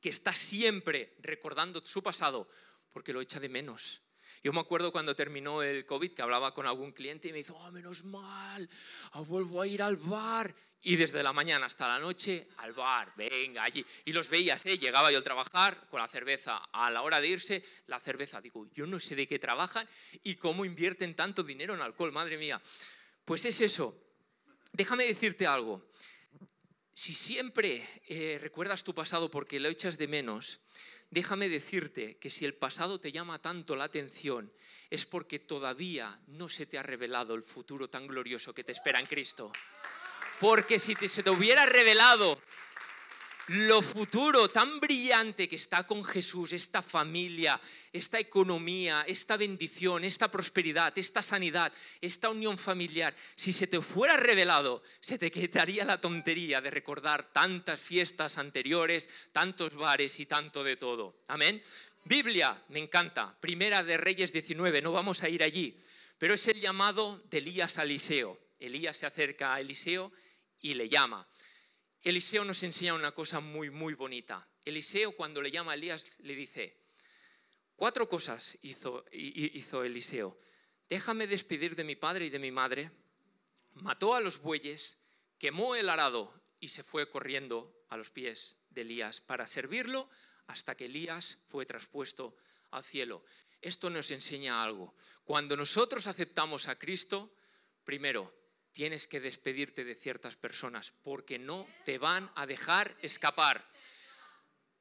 que 0.00 0.10
está 0.10 0.32
siempre 0.32 1.16
recordando 1.22 1.84
su 1.84 2.02
pasado 2.02 2.48
porque 2.92 3.12
lo 3.12 3.20
echa 3.20 3.40
de 3.40 3.48
menos. 3.48 4.02
Yo 4.46 4.52
me 4.52 4.60
acuerdo 4.60 4.92
cuando 4.92 5.16
terminó 5.16 5.60
el 5.60 5.84
COVID 5.84 6.12
que 6.12 6.22
hablaba 6.22 6.54
con 6.54 6.68
algún 6.68 6.92
cliente 6.92 7.26
y 7.26 7.32
me 7.32 7.38
dijo, 7.38 7.56
oh, 7.56 7.72
menos 7.72 8.04
mal, 8.04 8.70
ah, 9.10 9.20
vuelvo 9.22 9.60
a 9.60 9.66
ir 9.66 9.82
al 9.82 9.96
bar 9.96 10.54
y 10.82 10.94
desde 10.94 11.20
la 11.24 11.32
mañana 11.32 11.66
hasta 11.66 11.88
la 11.88 11.98
noche 11.98 12.46
al 12.58 12.72
bar, 12.72 13.12
venga 13.16 13.64
allí. 13.64 13.84
Y 14.04 14.12
los 14.12 14.28
veías, 14.28 14.64
¿eh? 14.66 14.78
llegaba 14.78 15.10
yo 15.10 15.18
al 15.18 15.24
trabajar 15.24 15.88
con 15.90 15.98
la 16.00 16.06
cerveza. 16.06 16.58
A 16.70 16.92
la 16.92 17.02
hora 17.02 17.20
de 17.20 17.26
irse, 17.26 17.64
la 17.88 17.98
cerveza. 17.98 18.40
Digo, 18.40 18.68
yo 18.72 18.86
no 18.86 19.00
sé 19.00 19.16
de 19.16 19.26
qué 19.26 19.40
trabajan 19.40 19.88
y 20.22 20.36
cómo 20.36 20.64
invierten 20.64 21.16
tanto 21.16 21.42
dinero 21.42 21.74
en 21.74 21.82
alcohol, 21.82 22.12
madre 22.12 22.38
mía. 22.38 22.62
Pues 23.24 23.44
es 23.46 23.60
eso. 23.60 24.00
Déjame 24.72 25.06
decirte 25.06 25.44
algo. 25.48 25.90
Si 26.94 27.14
siempre 27.14 27.84
eh, 28.06 28.38
recuerdas 28.40 28.84
tu 28.84 28.94
pasado 28.94 29.28
porque 29.28 29.58
lo 29.58 29.68
echas 29.68 29.98
de 29.98 30.06
menos, 30.06 30.60
déjame 31.16 31.48
decirte 31.48 32.18
que 32.18 32.28
si 32.28 32.44
el 32.44 32.52
pasado 32.52 33.00
te 33.00 33.10
llama 33.10 33.40
tanto 33.40 33.74
la 33.74 33.84
atención, 33.84 34.52
es 34.90 35.06
porque 35.06 35.38
todavía 35.38 36.20
no 36.26 36.50
se 36.50 36.66
te 36.66 36.76
ha 36.76 36.82
revelado 36.82 37.34
el 37.34 37.42
futuro 37.42 37.88
tan 37.88 38.06
glorioso 38.06 38.52
que 38.52 38.64
te 38.64 38.72
espera 38.72 39.00
en 39.00 39.06
Cristo. 39.06 39.50
Porque 40.38 40.78
si 40.78 40.94
se 41.08 41.22
te 41.22 41.30
hubiera 41.30 41.64
revelado 41.64 42.38
lo 43.48 43.80
futuro 43.80 44.48
tan 44.48 44.80
brillante 44.80 45.48
que 45.48 45.56
está 45.56 45.86
con 45.86 46.02
Jesús, 46.04 46.52
esta 46.52 46.82
familia, 46.82 47.60
esta 47.92 48.18
economía, 48.18 49.04
esta 49.06 49.36
bendición, 49.36 50.02
esta 50.02 50.30
prosperidad, 50.30 50.96
esta 50.98 51.22
sanidad, 51.22 51.72
esta 52.00 52.28
unión 52.28 52.58
familiar, 52.58 53.14
si 53.36 53.52
se 53.52 53.68
te 53.68 53.80
fuera 53.80 54.16
revelado, 54.16 54.82
se 54.98 55.18
te 55.18 55.30
quitaría 55.30 55.84
la 55.84 56.00
tontería 56.00 56.60
de 56.60 56.70
recordar 56.70 57.32
tantas 57.32 57.80
fiestas 57.80 58.36
anteriores, 58.38 59.08
tantos 59.30 59.74
bares 59.74 60.18
y 60.18 60.26
tanto 60.26 60.64
de 60.64 60.76
todo. 60.76 61.22
Amén. 61.28 61.62
Biblia, 62.04 62.60
me 62.68 62.80
encanta. 62.80 63.36
Primera 63.40 63.84
de 63.84 63.96
Reyes 63.96 64.32
19, 64.32 64.82
no 64.82 64.92
vamos 64.92 65.22
a 65.22 65.28
ir 65.28 65.42
allí, 65.42 65.76
pero 66.18 66.34
es 66.34 66.48
el 66.48 66.60
llamado 66.60 67.22
de 67.30 67.38
Elías 67.38 67.78
a 67.78 67.84
Eliseo. 67.84 68.40
Elías 68.58 68.96
se 68.96 69.06
acerca 69.06 69.54
a 69.54 69.60
Eliseo 69.60 70.12
y 70.60 70.74
le 70.74 70.88
llama. 70.88 71.26
Eliseo 72.06 72.44
nos 72.44 72.62
enseña 72.62 72.94
una 72.94 73.10
cosa 73.10 73.40
muy, 73.40 73.68
muy 73.68 73.94
bonita. 73.94 74.46
Eliseo 74.64 75.16
cuando 75.16 75.42
le 75.42 75.50
llama 75.50 75.72
a 75.72 75.74
Elías 75.74 76.20
le 76.20 76.36
dice, 76.36 76.78
cuatro 77.74 78.08
cosas 78.08 78.56
hizo, 78.62 79.04
hizo 79.10 79.82
Eliseo. 79.82 80.38
Déjame 80.88 81.26
despedir 81.26 81.74
de 81.74 81.82
mi 81.82 81.96
padre 81.96 82.26
y 82.26 82.30
de 82.30 82.38
mi 82.38 82.52
madre. 82.52 82.92
Mató 83.72 84.14
a 84.14 84.20
los 84.20 84.40
bueyes, 84.40 85.00
quemó 85.36 85.74
el 85.74 85.88
arado 85.88 86.32
y 86.60 86.68
se 86.68 86.84
fue 86.84 87.10
corriendo 87.10 87.74
a 87.88 87.96
los 87.96 88.10
pies 88.10 88.60
de 88.70 88.82
Elías 88.82 89.20
para 89.20 89.48
servirlo 89.48 90.08
hasta 90.46 90.76
que 90.76 90.84
Elías 90.84 91.38
fue 91.48 91.66
traspuesto 91.66 92.36
al 92.70 92.84
cielo. 92.84 93.24
Esto 93.60 93.90
nos 93.90 94.12
enseña 94.12 94.62
algo. 94.62 94.94
Cuando 95.24 95.56
nosotros 95.56 96.06
aceptamos 96.06 96.68
a 96.68 96.78
Cristo, 96.78 97.34
primero, 97.82 98.32
tienes 98.76 99.08
que 99.08 99.20
despedirte 99.20 99.84
de 99.84 99.94
ciertas 99.94 100.36
personas 100.36 100.92
porque 101.02 101.38
no 101.38 101.66
te 101.86 101.96
van 101.96 102.30
a 102.34 102.44
dejar 102.44 102.94
escapar. 103.00 103.66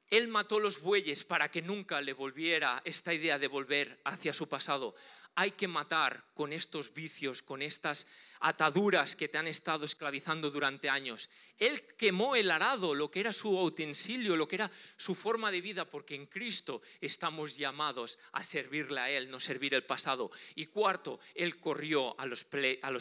Él 0.08 0.28
mató 0.28 0.60
los 0.60 0.82
bueyes 0.82 1.24
para 1.24 1.50
que 1.50 1.62
nunca 1.62 2.02
le 2.02 2.12
volviera 2.12 2.82
esta 2.84 3.14
idea 3.14 3.38
de 3.38 3.48
volver 3.48 3.98
hacia 4.04 4.34
su 4.34 4.50
pasado. 4.50 4.94
Hay 5.36 5.52
que 5.52 5.68
matar 5.68 6.24
con 6.34 6.52
estos 6.52 6.92
vicios, 6.92 7.42
con 7.42 7.62
estas 7.62 8.06
ataduras 8.40 9.16
que 9.16 9.28
te 9.28 9.38
han 9.38 9.46
estado 9.46 9.84
esclavizando 9.84 10.50
durante 10.50 10.88
años. 10.88 11.28
Él 11.58 11.82
quemó 11.96 12.36
el 12.36 12.50
arado, 12.50 12.94
lo 12.94 13.10
que 13.10 13.20
era 13.20 13.32
su 13.32 13.58
utensilio, 13.58 14.36
lo 14.36 14.46
que 14.46 14.56
era 14.56 14.70
su 14.96 15.14
forma 15.14 15.50
de 15.50 15.60
vida, 15.60 15.88
porque 15.88 16.14
en 16.14 16.26
Cristo 16.26 16.82
estamos 17.00 17.56
llamados 17.56 18.18
a 18.32 18.44
servirle 18.44 19.00
a 19.00 19.10
Él, 19.10 19.30
no 19.30 19.40
servir 19.40 19.74
el 19.74 19.84
pasado. 19.84 20.30
Y 20.54 20.66
cuarto, 20.66 21.20
Él 21.34 21.58
corrió 21.58 22.18
a 22.20 22.26
los, 22.26 22.44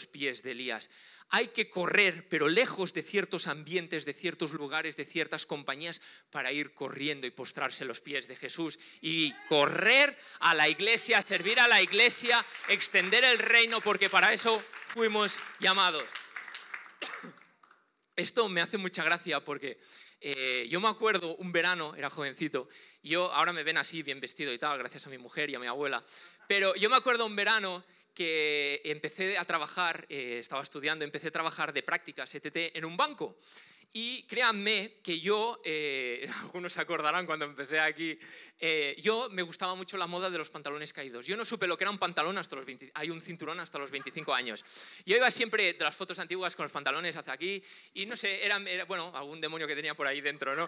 pies 0.08 0.44
de 0.44 0.52
Elías 0.52 0.90
hay 1.30 1.48
que 1.48 1.70
correr, 1.70 2.28
pero 2.30 2.48
lejos 2.48 2.94
de 2.94 3.02
ciertos 3.02 3.48
ambientes, 3.48 4.06
de 4.06 4.14
ciertos 4.14 4.54
lugares, 4.54 4.96
de 4.96 5.06
ciertas 5.06 5.46
compañías, 5.46 6.02
para 6.30 6.52
ir 6.52 6.74
corriendo 6.74 7.26
y 7.26 7.32
postrarse 7.32 7.84
a 7.84 7.88
los 7.88 8.00
pies 8.00 8.28
de 8.28 8.36
Jesús 8.36 8.80
y 9.02 9.34
correr 9.50 10.16
a 10.40 10.54
la 10.54 10.70
iglesia, 10.70 11.22
servir 11.22 11.60
a 11.60 11.68
la 11.68 11.82
iglesia, 11.82 12.25
extender 12.68 13.24
el 13.24 13.40
reino, 13.40 13.82
porque 13.82 14.10
para 14.10 14.34
eso 14.34 14.62
fuimos 14.88 15.42
llamados. 15.60 16.10
Esto 18.16 18.48
me 18.48 18.62
hace 18.62 18.78
mucha 18.78 19.04
gracia 19.04 19.44
porque 19.44 19.78
eh, 20.22 20.68
yo 20.70 20.80
me 20.80 20.88
acuerdo 20.88 21.36
un 21.36 21.52
verano, 21.52 21.94
era 21.96 22.10
jovencito, 22.10 22.70
yo 23.04 23.32
ahora 23.32 23.54
me 23.54 23.64
ven 23.64 23.78
así, 23.78 24.02
bien 24.04 24.20
vestido 24.22 24.54
y 24.54 24.58
tal, 24.58 24.78
gracias 24.78 25.06
a 25.06 25.10
mi 25.10 25.18
mujer 25.18 25.50
y 25.50 25.56
a 25.56 25.60
mi 25.60 25.68
abuela, 25.68 26.04
pero 26.48 26.76
yo 26.76 26.90
me 26.90 26.96
acuerdo 26.96 27.26
un 27.26 27.36
verano 27.36 27.84
que 28.14 28.82
empecé 28.86 29.38
a 29.38 29.44
trabajar, 29.44 30.06
eh, 30.08 30.38
estaba 30.40 30.64
estudiando, 30.64 31.04
empecé 31.04 31.28
a 31.28 31.32
trabajar 31.32 31.74
de 31.74 31.84
prácticas 31.84 32.34
ETT 32.34 32.76
en 32.76 32.86
un 32.86 32.96
banco. 32.96 33.38
Y 33.98 34.24
créanme 34.24 34.96
que 35.02 35.22
yo, 35.22 35.62
eh, 35.64 36.30
algunos 36.42 36.74
se 36.74 36.82
acordarán 36.82 37.26
cuando 37.26 37.46
empecé 37.46 37.80
aquí, 37.80 38.20
eh, 38.60 38.94
yo 39.02 39.30
me 39.32 39.42
gustaba 39.42 39.74
mucho 39.74 39.96
la 39.96 40.06
moda 40.06 40.30
de 40.30 40.38
los 40.38 40.50
pantalones 40.50 40.92
caídos. 40.92 41.26
Yo 41.26 41.38
no 41.38 41.46
supe 41.46 41.66
lo 41.66 41.78
que 41.78 41.86
era 41.86 41.92
un 41.92 41.98
pantalón 41.98 42.38
hasta 42.38 42.58
los 42.58 42.66
20, 42.66 42.92
hay 42.94 43.10
un 43.10 43.22
cinturón 43.22 43.58
hasta 43.62 43.80
los 43.80 43.90
25 43.92 44.34
años. 44.34 44.66
Yo 45.06 45.16
iba 45.16 45.32
siempre 45.32 45.76
de 45.76 45.82
las 45.82 45.96
fotos 45.96 46.20
antiguas 46.20 46.58
con 46.58 46.66
los 46.66 46.74
pantalones 46.74 47.16
hacia 47.16 47.32
aquí 47.32 47.64
y 47.94 48.06
no 48.06 48.18
sé, 48.18 48.46
era, 48.46 48.60
bueno, 48.84 49.16
algún 49.16 49.40
demonio 49.40 49.66
que 49.66 49.78
tenía 49.78 49.94
por 49.94 50.08
ahí 50.08 50.20
dentro, 50.20 50.58
¿no? 50.58 50.68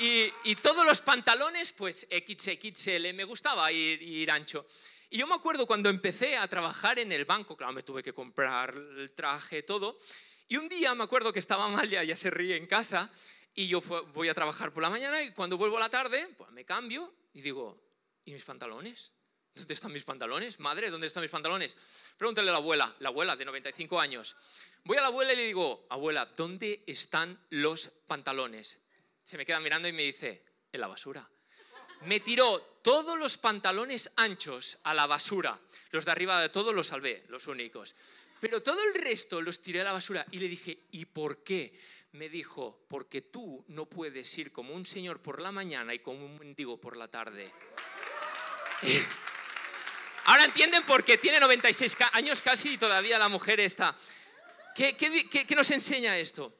Y, 0.00 0.28
y 0.42 0.56
todos 0.56 0.84
los 0.84 1.00
pantalones, 1.00 1.72
pues 1.72 2.08
XXL, 2.10 3.14
me 3.14 3.22
gustaba 3.22 3.70
ir, 3.70 4.02
ir 4.02 4.32
ancho. 4.32 4.66
Y 5.10 5.18
yo 5.18 5.28
me 5.28 5.36
acuerdo 5.36 5.64
cuando 5.64 5.90
empecé 5.90 6.36
a 6.36 6.48
trabajar 6.48 6.98
en 6.98 7.12
el 7.12 7.24
banco, 7.24 7.56
claro, 7.56 7.72
me 7.72 7.84
tuve 7.84 8.02
que 8.02 8.12
comprar 8.12 8.74
el 8.74 9.12
traje, 9.12 9.62
todo, 9.62 10.00
y 10.48 10.56
un 10.56 10.68
día 10.68 10.94
me 10.94 11.04
acuerdo 11.04 11.32
que 11.32 11.38
estaba 11.38 11.66
Amalia, 11.66 12.02
ya 12.04 12.16
se 12.16 12.30
ríe 12.30 12.56
en 12.56 12.66
casa, 12.66 13.10
y 13.54 13.66
yo 13.66 13.80
voy 13.80 14.28
a 14.28 14.34
trabajar 14.34 14.72
por 14.72 14.82
la 14.82 14.90
mañana 14.90 15.20
y 15.20 15.32
cuando 15.32 15.58
vuelvo 15.58 15.78
a 15.78 15.80
la 15.80 15.88
tarde, 15.88 16.28
pues 16.36 16.50
me 16.52 16.64
cambio 16.64 17.12
y 17.34 17.40
digo, 17.40 17.76
¿y 18.24 18.32
mis 18.32 18.44
pantalones? 18.44 19.12
¿Dónde 19.52 19.74
están 19.74 19.92
mis 19.92 20.04
pantalones? 20.04 20.60
Madre, 20.60 20.90
¿dónde 20.90 21.08
están 21.08 21.22
mis 21.22 21.30
pantalones? 21.30 21.76
Pregúntale 22.16 22.50
a 22.50 22.52
la 22.52 22.58
abuela, 22.58 22.94
la 23.00 23.08
abuela 23.08 23.34
de 23.34 23.44
95 23.44 23.98
años. 23.98 24.36
Voy 24.84 24.96
a 24.96 25.00
la 25.00 25.08
abuela 25.08 25.32
y 25.32 25.36
le 25.36 25.46
digo, 25.46 25.86
abuela, 25.90 26.26
¿dónde 26.36 26.84
están 26.86 27.36
los 27.50 27.88
pantalones? 28.06 28.78
Se 29.24 29.36
me 29.36 29.44
queda 29.44 29.58
mirando 29.58 29.88
y 29.88 29.92
me 29.92 30.04
dice, 30.04 30.44
en 30.70 30.80
la 30.80 30.86
basura. 30.86 31.28
Me 32.02 32.20
tiró 32.20 32.60
todos 32.82 33.18
los 33.18 33.36
pantalones 33.38 34.12
anchos 34.14 34.78
a 34.84 34.94
la 34.94 35.08
basura. 35.08 35.58
Los 35.90 36.04
de 36.04 36.12
arriba 36.12 36.40
de 36.40 36.48
todos 36.50 36.72
los 36.72 36.86
salvé, 36.86 37.24
los 37.28 37.48
únicos. 37.48 37.96
Pero 38.40 38.62
todo 38.62 38.82
el 38.84 38.94
resto 38.94 39.40
los 39.42 39.60
tiré 39.60 39.80
a 39.80 39.84
la 39.84 39.92
basura 39.92 40.24
y 40.30 40.38
le 40.38 40.48
dije, 40.48 40.86
¿y 40.92 41.04
por 41.06 41.42
qué? 41.42 41.78
Me 42.12 42.28
dijo, 42.28 42.84
porque 42.88 43.22
tú 43.22 43.64
no 43.68 43.86
puedes 43.86 44.36
ir 44.38 44.52
como 44.52 44.74
un 44.74 44.86
señor 44.86 45.20
por 45.20 45.40
la 45.40 45.52
mañana 45.52 45.92
y 45.92 45.98
como 45.98 46.24
un 46.24 46.38
mendigo 46.38 46.80
por 46.80 46.96
la 46.96 47.08
tarde. 47.08 47.50
Ahora 50.24 50.44
entienden 50.44 50.84
por 50.84 51.04
qué 51.04 51.18
tiene 51.18 51.40
96 51.40 51.96
años 52.12 52.42
casi 52.42 52.74
y 52.74 52.78
todavía 52.78 53.18
la 53.18 53.28
mujer 53.28 53.60
está. 53.60 53.96
¿Qué, 54.74 54.94
qué 54.96 55.54
nos 55.56 55.70
enseña 55.70 56.18
esto? 56.18 56.54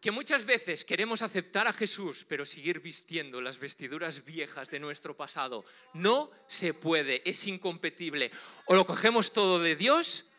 Que 0.00 0.10
muchas 0.10 0.44
veces 0.44 0.84
queremos 0.84 1.22
aceptar 1.22 1.66
a 1.66 1.72
Jesús, 1.72 2.24
pero 2.28 2.44
seguir 2.44 2.80
vistiendo 2.80 3.40
las 3.40 3.58
vestiduras 3.58 4.24
viejas 4.24 4.70
de 4.70 4.78
nuestro 4.78 5.16
pasado. 5.16 5.64
No 5.94 6.30
se 6.46 6.74
puede, 6.74 7.28
es 7.28 7.46
incompatible. 7.46 8.30
O 8.66 8.74
lo 8.74 8.84
cogemos 8.84 9.32
todo 9.32 9.58
de 9.58 9.74
Dios 9.74 10.30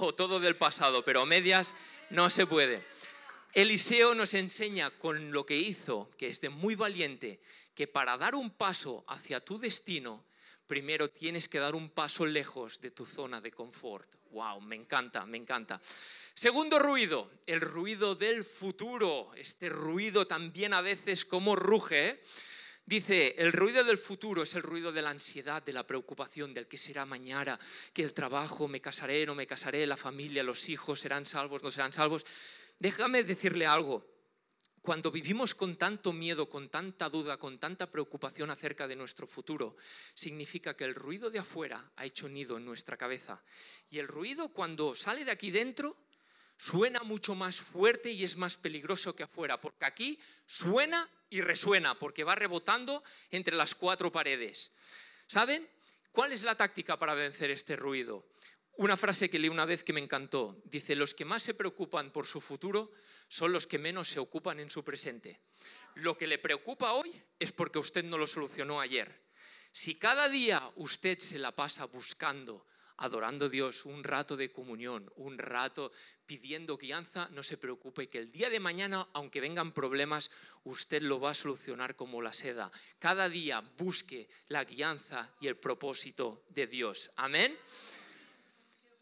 o 0.00 0.14
todo 0.14 0.40
del 0.40 0.56
pasado, 0.56 1.04
pero 1.04 1.26
medias 1.26 1.74
no 2.10 2.30
se 2.30 2.46
puede. 2.46 2.84
Eliseo 3.52 4.14
nos 4.14 4.34
enseña 4.34 4.90
con 4.90 5.32
lo 5.32 5.44
que 5.44 5.56
hizo, 5.56 6.10
que 6.16 6.26
es 6.26 6.40
de 6.40 6.48
muy 6.48 6.74
valiente, 6.74 7.40
que 7.74 7.86
para 7.86 8.16
dar 8.16 8.34
un 8.34 8.50
paso 8.50 9.04
hacia 9.08 9.40
tu 9.40 9.58
destino, 9.58 10.24
primero 10.66 11.10
tienes 11.10 11.48
que 11.48 11.58
dar 11.58 11.74
un 11.74 11.90
paso 11.90 12.24
lejos 12.24 12.80
de 12.80 12.90
tu 12.90 13.04
zona 13.04 13.40
de 13.40 13.50
confort. 13.50 14.08
¡Wow! 14.30 14.60
Me 14.62 14.76
encanta, 14.76 15.26
me 15.26 15.36
encanta. 15.36 15.80
Segundo 16.32 16.78
ruido, 16.78 17.30
el 17.44 17.60
ruido 17.60 18.14
del 18.14 18.44
futuro. 18.44 19.30
Este 19.36 19.68
ruido 19.68 20.26
también 20.26 20.72
a 20.72 20.80
veces 20.80 21.26
como 21.26 21.54
ruge. 21.56 22.08
¿eh? 22.08 22.22
Dice, 22.84 23.36
el 23.38 23.52
ruido 23.52 23.84
del 23.84 23.96
futuro 23.96 24.42
es 24.42 24.54
el 24.54 24.62
ruido 24.62 24.90
de 24.90 25.02
la 25.02 25.10
ansiedad, 25.10 25.62
de 25.62 25.72
la 25.72 25.86
preocupación, 25.86 26.52
del 26.52 26.66
que 26.66 26.76
será 26.76 27.06
mañana, 27.06 27.58
que 27.92 28.02
el 28.02 28.12
trabajo, 28.12 28.66
me 28.66 28.80
casaré, 28.80 29.24
no 29.24 29.36
me 29.36 29.46
casaré, 29.46 29.86
la 29.86 29.96
familia, 29.96 30.42
los 30.42 30.68
hijos 30.68 31.00
serán 31.00 31.24
salvos, 31.24 31.62
no 31.62 31.70
serán 31.70 31.92
salvos. 31.92 32.26
Déjame 32.78 33.22
decirle 33.22 33.66
algo. 33.66 34.12
Cuando 34.82 35.12
vivimos 35.12 35.54
con 35.54 35.76
tanto 35.76 36.12
miedo, 36.12 36.48
con 36.48 36.68
tanta 36.68 37.08
duda, 37.08 37.36
con 37.36 37.60
tanta 37.60 37.88
preocupación 37.88 38.50
acerca 38.50 38.88
de 38.88 38.96
nuestro 38.96 39.28
futuro, 39.28 39.76
significa 40.12 40.76
que 40.76 40.82
el 40.82 40.96
ruido 40.96 41.30
de 41.30 41.38
afuera 41.38 41.92
ha 41.94 42.04
hecho 42.04 42.28
nido 42.28 42.56
en 42.56 42.64
nuestra 42.64 42.96
cabeza. 42.96 43.44
Y 43.90 44.00
el 44.00 44.08
ruido 44.08 44.48
cuando 44.48 44.96
sale 44.96 45.24
de 45.24 45.30
aquí 45.30 45.52
dentro 45.52 45.96
suena 46.62 47.02
mucho 47.02 47.34
más 47.34 47.60
fuerte 47.60 48.12
y 48.12 48.22
es 48.22 48.36
más 48.36 48.56
peligroso 48.56 49.16
que 49.16 49.24
afuera, 49.24 49.60
porque 49.60 49.84
aquí 49.84 50.20
suena 50.46 51.10
y 51.28 51.40
resuena, 51.40 51.98
porque 51.98 52.22
va 52.22 52.36
rebotando 52.36 53.02
entre 53.32 53.56
las 53.56 53.74
cuatro 53.74 54.12
paredes. 54.12 54.72
¿Saben? 55.26 55.68
¿Cuál 56.12 56.30
es 56.30 56.44
la 56.44 56.56
táctica 56.56 56.96
para 56.96 57.14
vencer 57.14 57.50
este 57.50 57.74
ruido? 57.74 58.28
Una 58.76 58.96
frase 58.96 59.28
que 59.28 59.40
leí 59.40 59.50
una 59.50 59.64
vez 59.64 59.82
que 59.82 59.92
me 59.92 59.98
encantó. 60.00 60.62
Dice, 60.64 60.94
los 60.94 61.14
que 61.14 61.24
más 61.24 61.42
se 61.42 61.54
preocupan 61.54 62.12
por 62.12 62.26
su 62.26 62.40
futuro 62.40 62.92
son 63.28 63.52
los 63.52 63.66
que 63.66 63.78
menos 63.78 64.08
se 64.08 64.20
ocupan 64.20 64.60
en 64.60 64.70
su 64.70 64.84
presente. 64.84 65.40
Lo 65.96 66.16
que 66.16 66.28
le 66.28 66.38
preocupa 66.38 66.92
hoy 66.92 67.12
es 67.40 67.50
porque 67.50 67.80
usted 67.80 68.04
no 68.04 68.18
lo 68.18 68.26
solucionó 68.28 68.80
ayer. 68.80 69.20
Si 69.72 69.96
cada 69.96 70.28
día 70.28 70.62
usted 70.76 71.18
se 71.18 71.40
la 71.40 71.50
pasa 71.50 71.86
buscando, 71.86 72.66
adorando 72.96 73.46
a 73.46 73.48
Dios, 73.48 73.84
un 73.84 74.04
rato 74.04 74.36
de 74.36 74.50
comunión, 74.50 75.10
un 75.16 75.38
rato 75.38 75.92
pidiendo 76.26 76.76
guianza, 76.76 77.28
no 77.32 77.42
se 77.42 77.58
preocupe 77.58 78.08
que 78.08 78.18
el 78.18 78.32
día 78.32 78.50
de 78.50 78.60
mañana, 78.60 79.08
aunque 79.12 79.40
vengan 79.40 79.72
problemas, 79.72 80.30
usted 80.64 81.02
lo 81.02 81.20
va 81.20 81.30
a 81.30 81.34
solucionar 81.34 81.96
como 81.96 82.22
la 82.22 82.32
seda. 82.32 82.70
Cada 82.98 83.28
día 83.28 83.60
busque 83.76 84.28
la 84.48 84.64
guianza 84.64 85.34
y 85.40 85.48
el 85.48 85.56
propósito 85.56 86.44
de 86.50 86.66
Dios. 86.66 87.10
Amén. 87.16 87.56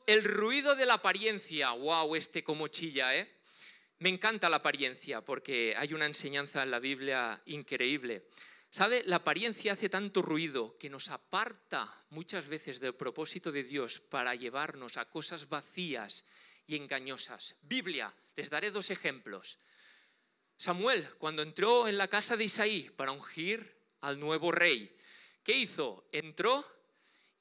El 0.06 0.24
ruido 0.24 0.74
de 0.74 0.86
la 0.86 0.94
apariencia, 0.94 1.70
wow, 1.70 2.16
este 2.16 2.42
como 2.42 2.68
chilla, 2.68 3.16
¿eh? 3.16 3.30
Me 4.00 4.08
encanta 4.08 4.48
la 4.48 4.56
apariencia 4.56 5.20
porque 5.20 5.74
hay 5.76 5.92
una 5.92 6.06
enseñanza 6.06 6.62
en 6.62 6.70
la 6.70 6.78
Biblia 6.78 7.40
increíble. 7.46 8.24
¿Sabe? 8.70 9.02
La 9.06 9.16
apariencia 9.16 9.72
hace 9.72 9.88
tanto 9.88 10.22
ruido 10.22 10.78
que 10.78 10.88
nos 10.88 11.10
aparta 11.10 11.92
muchas 12.10 12.46
veces 12.46 12.78
del 12.78 12.94
propósito 12.94 13.50
de 13.50 13.64
Dios 13.64 13.98
para 13.98 14.36
llevarnos 14.36 14.96
a 14.96 15.06
cosas 15.06 15.48
vacías 15.48 16.24
y 16.68 16.76
engañosas. 16.76 17.56
Biblia, 17.62 18.14
les 18.36 18.48
daré 18.48 18.70
dos 18.70 18.90
ejemplos. 18.90 19.58
Samuel, 20.56 21.08
cuando 21.18 21.42
entró 21.42 21.88
en 21.88 21.98
la 21.98 22.06
casa 22.06 22.36
de 22.36 22.44
Isaí 22.44 22.90
para 22.90 23.10
ungir 23.10 23.76
al 24.02 24.20
nuevo 24.20 24.52
rey, 24.52 24.96
¿qué 25.42 25.56
hizo? 25.56 26.08
Entró 26.12 26.64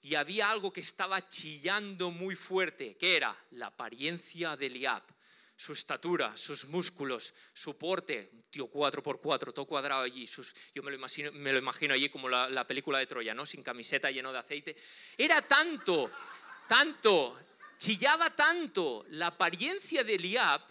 y 0.01 0.15
había 0.15 0.49
algo 0.49 0.73
que 0.73 0.81
estaba 0.81 1.27
chillando 1.29 2.09
muy 2.09 2.35
fuerte, 2.35 2.97
que 2.97 3.17
era 3.17 3.37
la 3.51 3.67
apariencia 3.67 4.57
de 4.57 4.65
Eliab 4.65 5.03
su 5.59 5.73
estatura, 5.73 6.37
sus 6.37 6.63
músculos, 6.69 7.33
su 7.53 7.77
porte, 7.77 8.29
un 8.31 8.43
tío 8.43 8.71
4x4, 8.71 9.51
todo 9.51 9.65
cuadrado 9.65 10.03
allí, 10.03 10.25
sus, 10.25 10.55
yo 10.73 10.81
me 10.81 10.89
lo, 10.89 10.95
imagino, 10.95 11.33
me 11.33 11.51
lo 11.51 11.59
imagino 11.59 11.93
allí 11.93 12.07
como 12.07 12.29
la, 12.29 12.47
la, 12.47 12.65
película 12.65 12.97
de 12.97 13.07
Troya, 13.07 13.33
¿no? 13.33 13.45
Sin 13.45 13.61
camiseta, 13.61 14.09
lleno 14.09 14.31
de 14.31 14.39
aceite. 14.39 14.77
Era 15.17 15.41
tanto, 15.41 16.09
tanto, 16.65 17.37
chillaba 17.77 18.29
tanto 18.29 19.05
la 19.09 19.27
apariencia 19.27 20.01
de 20.05 20.15
Eliab 20.15 20.61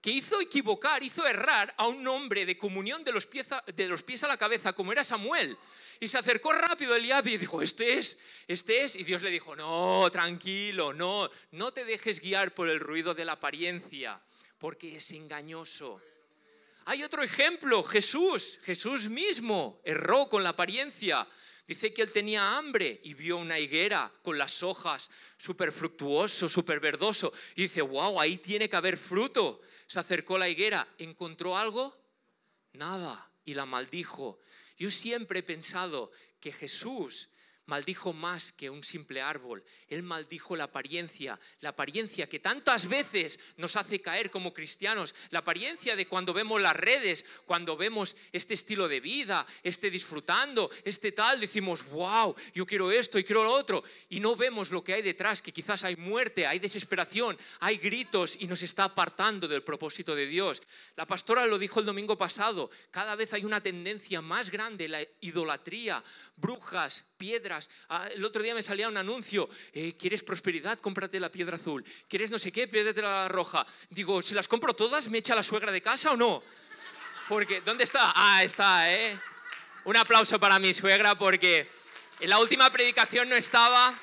que 0.00 0.10
hizo 0.10 0.40
equivocar, 0.40 1.02
hizo 1.02 1.26
errar 1.26 1.74
a 1.76 1.88
un 1.88 2.06
hombre 2.06 2.46
de 2.46 2.56
comunión 2.56 3.02
de 3.02 3.12
los, 3.12 3.26
pies 3.26 3.50
a, 3.50 4.28
la 4.28 4.36
cabeza, 4.36 4.72
como 4.72 4.92
era 4.92 5.02
Samuel. 5.02 5.56
Y 6.00 6.06
se 6.06 6.18
acercó 6.18 6.52
rápido 6.52 6.94
Eliab 6.94 7.26
y 7.26 7.36
dijo, 7.36 7.60
este 7.60 7.98
es, 7.98 8.18
este 8.46 8.84
es. 8.84 8.94
Y 8.94 9.02
Dios 9.02 9.22
le 9.22 9.30
dijo, 9.30 9.56
no, 9.56 10.08
tranquilo, 10.12 10.92
no, 10.92 11.28
no 11.52 11.72
te 11.72 11.84
dejes 11.84 12.20
guiar 12.20 12.54
por 12.54 12.68
el 12.68 12.78
ruido 12.78 13.14
de 13.14 13.24
la 13.24 13.32
apariencia, 13.32 14.20
porque 14.58 14.96
es 14.96 15.10
engañoso. 15.10 16.00
Hay 16.84 17.02
otro 17.02 17.22
ejemplo, 17.22 17.82
Jesús, 17.82 18.60
Jesús 18.62 19.08
mismo 19.08 19.80
erró 19.84 20.28
con 20.28 20.42
la 20.42 20.50
apariencia. 20.50 21.26
Dice 21.68 21.92
que 21.92 22.00
él 22.00 22.10
tenía 22.10 22.56
hambre 22.56 22.98
y 23.04 23.12
vio 23.12 23.36
una 23.36 23.58
higuera 23.58 24.10
con 24.22 24.38
las 24.38 24.62
hojas 24.62 25.10
súper 25.36 25.70
fructuoso, 25.70 26.48
súper 26.48 26.80
verdoso. 26.80 27.30
Y 27.56 27.64
dice, 27.64 27.82
wow, 27.82 28.18
ahí 28.18 28.38
tiene 28.38 28.70
que 28.70 28.76
haber 28.76 28.96
fruto. 28.96 29.60
Se 29.86 30.00
acercó 30.00 30.36
a 30.36 30.38
la 30.38 30.48
higuera, 30.48 30.88
¿encontró 30.96 31.58
algo? 31.58 31.94
Nada. 32.72 33.30
Y 33.44 33.52
la 33.52 33.66
maldijo. 33.66 34.38
Yo 34.78 34.90
siempre 34.90 35.40
he 35.40 35.42
pensado 35.42 36.10
que 36.40 36.52
Jesús 36.54 37.28
maldijo 37.68 38.12
más 38.12 38.52
que 38.52 38.70
un 38.70 38.82
simple 38.82 39.20
árbol. 39.20 39.62
Él 39.88 40.02
maldijo 40.02 40.56
la 40.56 40.64
apariencia, 40.64 41.38
la 41.60 41.70
apariencia 41.70 42.28
que 42.28 42.40
tantas 42.40 42.88
veces 42.88 43.38
nos 43.58 43.76
hace 43.76 44.00
caer 44.00 44.30
como 44.30 44.52
cristianos, 44.52 45.14
la 45.30 45.40
apariencia 45.40 45.94
de 45.94 46.08
cuando 46.08 46.32
vemos 46.32 46.60
las 46.60 46.74
redes, 46.74 47.24
cuando 47.44 47.76
vemos 47.76 48.16
este 48.32 48.54
estilo 48.54 48.88
de 48.88 49.00
vida, 49.00 49.46
este 49.62 49.90
disfrutando, 49.90 50.70
este 50.82 51.12
tal, 51.12 51.40
decimos, 51.40 51.84
wow, 51.90 52.34
yo 52.54 52.66
quiero 52.66 52.90
esto 52.90 53.18
y 53.18 53.24
quiero 53.24 53.44
lo 53.44 53.52
otro, 53.52 53.84
y 54.08 54.18
no 54.18 54.34
vemos 54.34 54.70
lo 54.70 54.82
que 54.82 54.94
hay 54.94 55.02
detrás, 55.02 55.42
que 55.42 55.52
quizás 55.52 55.84
hay 55.84 55.96
muerte, 55.96 56.46
hay 56.46 56.58
desesperación, 56.58 57.38
hay 57.60 57.76
gritos 57.76 58.36
y 58.40 58.46
nos 58.46 58.62
está 58.62 58.84
apartando 58.84 59.46
del 59.46 59.62
propósito 59.62 60.14
de 60.14 60.26
Dios. 60.26 60.62
La 60.96 61.06
pastora 61.06 61.46
lo 61.46 61.58
dijo 61.58 61.80
el 61.80 61.86
domingo 61.86 62.16
pasado, 62.16 62.70
cada 62.90 63.14
vez 63.14 63.34
hay 63.34 63.44
una 63.44 63.62
tendencia 63.62 64.22
más 64.22 64.50
grande, 64.50 64.88
la 64.88 65.02
idolatría, 65.20 66.02
brujas, 66.36 67.04
piedras. 67.18 67.57
Ah, 67.88 68.08
el 68.12 68.24
otro 68.24 68.42
día 68.42 68.54
me 68.54 68.62
salía 68.62 68.88
un 68.88 68.96
anuncio, 68.96 69.48
eh, 69.72 69.94
¿quieres 69.98 70.22
prosperidad? 70.22 70.78
Cómprate 70.78 71.18
la 71.18 71.30
piedra 71.30 71.56
azul. 71.56 71.84
¿Quieres 72.08 72.30
no 72.30 72.38
sé 72.38 72.52
qué? 72.52 72.68
Pídete 72.68 73.02
la 73.02 73.28
roja. 73.28 73.66
Digo, 73.90 74.20
si 74.22 74.34
las 74.34 74.48
compro 74.48 74.74
todas, 74.74 75.08
¿me 75.08 75.18
echa 75.18 75.34
la 75.34 75.42
suegra 75.42 75.72
de 75.72 75.80
casa 75.80 76.12
o 76.12 76.16
no? 76.16 76.42
Porque, 77.28 77.60
¿dónde 77.60 77.84
está? 77.84 78.12
Ah, 78.14 78.42
está, 78.42 78.92
¿eh? 78.92 79.18
Un 79.84 79.96
aplauso 79.96 80.38
para 80.38 80.58
mi 80.58 80.74
suegra 80.74 81.18
porque 81.18 81.68
en 82.20 82.30
la 82.30 82.38
última 82.38 82.70
predicación 82.70 83.28
no 83.28 83.36
estaba. 83.36 83.94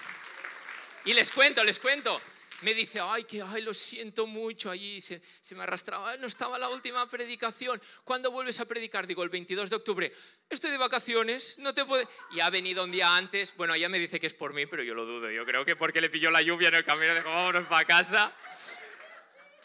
Y 1.06 1.14
les 1.14 1.32
cuento, 1.32 1.64
les 1.64 1.80
cuento 1.80 2.20
me 2.62 2.74
dice, 2.74 3.00
ay, 3.02 3.26
que 3.26 3.42
ay, 3.42 3.62
lo 3.62 3.74
siento 3.74 4.28
mucho, 4.28 4.70
allí 4.70 5.02
se, 5.02 5.22
me 5.52 5.64
arrastraba, 5.64 6.16
no 6.18 6.28
estaba 6.28 6.58
la 6.58 6.70
última 6.70 7.10
predicación. 7.10 7.82
¿Cuándo 8.04 8.32
vuelves 8.32 8.60
a 8.60 8.66
predicar? 8.66 9.08
Digo, 9.08 9.24
el 9.24 9.30
22 9.30 9.70
de 9.70 9.76
octubre. 9.76 10.14
Estoy 10.50 10.72
de 10.72 10.78
vacaciones, 10.78 11.60
no 11.60 11.74
te 11.74 11.86
puedo... 11.86 12.08
Y 12.32 12.40
ha 12.40 12.50
venido 12.50 12.84
un 12.84 12.92
día 12.92 13.16
antes, 13.16 13.56
bueno, 13.58 13.74
ella 13.74 13.90
me 13.90 14.00
dice 14.00 14.20
que 14.20 14.28
es 14.28 14.34
por 14.34 14.54
mí, 14.54 14.66
pero 14.66 14.84
yo 14.84 14.94
lo 14.94 15.06
dudo. 15.06 15.30
Yo 15.32 15.46
creo 15.46 15.66
que 15.66 15.76
porque 15.76 16.02
le 16.02 16.10
pilló 16.10 16.32
la 16.32 16.42
lluvia 16.42 16.70
en 16.70 16.76
el 16.76 16.84
camino, 16.84 17.14
dijo, 17.14 17.30
vámonos 17.30 17.68
para 17.68 17.86
casa. 17.86 18.34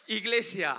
Iglesia, 0.07 0.77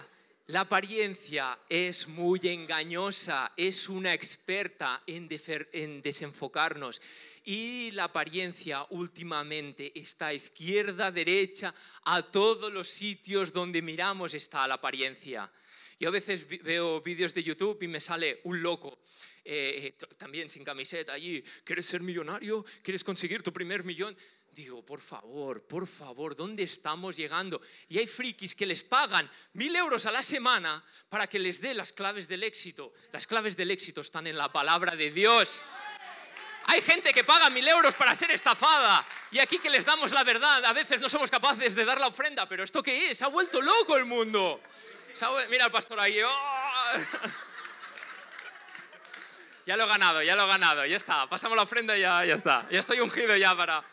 la 0.47 0.61
apariencia 0.61 1.57
es 1.69 2.07
muy 2.07 2.39
engañosa, 2.43 3.53
es 3.55 3.87
una 3.87 4.13
experta 4.13 5.01
en, 5.07 5.29
en 5.71 6.01
desenfocarnos 6.01 7.01
y 7.45 7.91
la 7.91 8.05
apariencia 8.05 8.85
últimamente 8.89 9.91
está 9.99 10.33
izquierda, 10.33 11.11
derecha, 11.11 11.73
a 12.05 12.21
todos 12.23 12.71
los 12.71 12.87
sitios 12.87 13.51
donde 13.51 13.81
miramos 13.81 14.33
está 14.33 14.67
la 14.67 14.75
apariencia. 14.75 15.51
Yo 15.99 16.09
a 16.09 16.11
veces 16.11 16.47
veo 16.63 17.01
vídeos 17.01 17.33
de 17.33 17.43
YouTube 17.43 17.81
y 17.83 17.87
me 17.87 17.99
sale 17.99 18.41
un 18.43 18.61
loco, 18.61 18.99
eh, 19.43 19.95
también 20.17 20.49
sin 20.49 20.63
camiseta 20.63 21.13
allí, 21.13 21.43
¿quieres 21.63 21.85
ser 21.85 22.01
millonario? 22.01 22.65
¿Quieres 22.81 23.03
conseguir 23.03 23.41
tu 23.41 23.53
primer 23.53 23.83
millón? 23.83 24.15
Digo, 24.51 24.85
por 24.85 24.99
favor, 24.99 25.63
por 25.63 25.87
favor, 25.87 26.35
¿dónde 26.35 26.63
estamos 26.63 27.15
llegando? 27.15 27.61
Y 27.87 27.97
hay 27.99 28.05
frikis 28.05 28.53
que 28.53 28.65
les 28.65 28.83
pagan 28.83 29.29
mil 29.53 29.73
euros 29.73 30.05
a 30.05 30.11
la 30.11 30.21
semana 30.21 30.83
para 31.07 31.27
que 31.27 31.39
les 31.39 31.61
dé 31.61 31.73
las 31.73 31.93
claves 31.93 32.27
del 32.27 32.43
éxito. 32.43 32.91
Las 33.13 33.25
claves 33.25 33.55
del 33.55 33.71
éxito 33.71 34.01
están 34.01 34.27
en 34.27 34.37
la 34.37 34.51
palabra 34.51 34.97
de 34.97 35.09
Dios. 35.09 35.65
Hay 36.65 36.81
gente 36.81 37.13
que 37.13 37.23
paga 37.23 37.49
mil 37.49 37.65
euros 37.65 37.95
para 37.95 38.13
ser 38.13 38.31
estafada 38.31 39.05
y 39.31 39.39
aquí 39.39 39.57
que 39.57 39.69
les 39.69 39.85
damos 39.85 40.11
la 40.11 40.25
verdad, 40.25 40.63
a 40.65 40.73
veces 40.73 40.99
no 40.99 41.07
somos 41.07 41.31
capaces 41.31 41.73
de 41.73 41.85
dar 41.85 41.99
la 41.99 42.07
ofrenda, 42.07 42.47
pero 42.47 42.63
¿esto 42.63 42.83
qué 42.83 43.09
es? 43.09 43.21
Ha 43.21 43.27
vuelto 43.27 43.61
loco 43.61 43.95
el 43.95 44.05
mundo. 44.05 44.61
Mira 45.49 45.65
al 45.65 45.71
pastor 45.71 45.97
ahí. 45.97 46.21
¡oh! 46.21 46.29
Ya 49.65 49.77
lo 49.77 49.85
he 49.85 49.87
ganado, 49.87 50.21
ya 50.23 50.35
lo 50.35 50.43
he 50.43 50.47
ganado, 50.47 50.85
ya 50.85 50.97
está. 50.97 51.27
Pasamos 51.29 51.55
la 51.55 51.63
ofrenda 51.63 51.97
y 51.97 52.01
ya, 52.01 52.25
ya 52.25 52.33
está. 52.33 52.67
Ya 52.69 52.79
estoy 52.79 52.99
ungido 52.99 53.35
ya 53.37 53.55
para... 53.55 53.83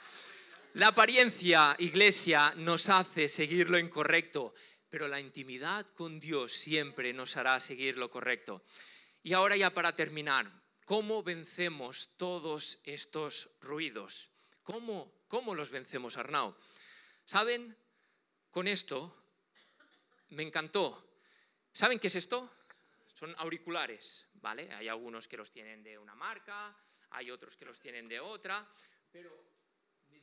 La 0.75 0.89
apariencia, 0.89 1.75
iglesia, 1.79 2.55
nos 2.57 2.89
hace 2.89 3.29
seguir 3.29 3.71
lo 3.71 3.79
incorrecto, 3.79 4.55
pero 4.89 5.09
la 5.09 5.21
intimidad 5.21 5.87
con 5.95 6.21
Dios 6.21 6.53
siempre 6.53 7.13
nos 7.13 7.37
hará 7.37 7.59
seguir 7.61 7.97
lo 7.97 8.11
correcto. 8.11 8.65
Y 9.23 9.33
ahora 9.33 9.57
ya 9.57 9.71
para 9.75 9.97
terminar, 9.97 10.51
¿Cómo 10.89 11.23
vencemos 11.23 12.17
todos 12.17 12.81
estos 12.83 13.51
ruidos? 13.61 14.31
¿Cómo, 14.63 15.21
cómo 15.29 15.55
los 15.55 15.69
vencemos, 15.69 16.17
Arnau? 16.17 16.57
¿Saben? 17.27 17.77
Con 18.51 18.67
esto 18.67 19.15
me 20.31 20.45
encantó. 20.45 21.21
¿Saben 21.75 21.99
qué 21.99 22.07
es 22.07 22.15
esto? 22.15 22.51
Son 23.13 23.35
auriculares, 23.37 24.29
¿vale? 24.41 24.73
Hay 24.73 24.89
algunos 24.89 25.29
que 25.29 25.37
los 25.37 25.53
tienen 25.53 25.83
de 25.83 25.99
una 25.99 26.15
marca, 26.15 26.75
hay 27.11 27.31
otros 27.31 27.55
que 27.59 27.67
los 27.67 27.79
tienen 27.79 28.09
de 28.09 28.21
otra, 28.21 28.67
pero 29.13 29.58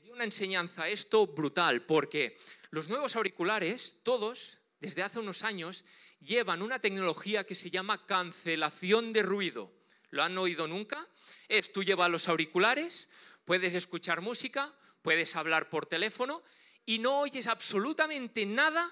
dio 0.06 0.14
una 0.14 0.24
enseñanza 0.24 0.88
esto 0.88 1.26
brutal, 1.26 1.82
porque 1.82 2.38
los 2.70 2.90
nuevos 2.90 3.16
auriculares, 3.16 4.02
todos, 4.04 4.60
desde 4.80 5.02
hace 5.02 5.18
unos 5.18 5.42
años, 5.42 5.84
llevan 6.20 6.62
una 6.62 6.78
tecnología 6.78 7.44
que 7.44 7.56
se 7.56 7.72
llama 7.72 8.06
cancelación 8.06 9.14
de 9.14 9.24
ruido. 9.24 9.74
¿Lo 10.12 10.22
han 10.22 10.38
oído 10.38 10.68
nunca? 10.68 11.08
Es 11.48 11.74
tú 11.74 11.84
llevas 11.84 12.12
los 12.12 12.30
auriculares, 12.30 13.10
puedes 13.46 13.74
escuchar 13.74 14.22
música, 14.22 14.72
puedes 15.02 15.36
hablar 15.36 15.72
por 15.72 15.88
teléfono 15.88 16.44
y 16.86 17.00
no 17.00 17.22
oyes 17.22 17.48
absolutamente 17.48 18.46
nada 18.46 18.92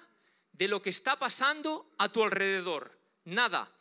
de 0.51 0.67
lo 0.67 0.81
que 0.81 0.89
está 0.89 1.19
pasando 1.19 1.93
a 1.99 2.11
tu 2.11 2.23
alrededor. 2.23 2.99
Nada. 3.25 3.71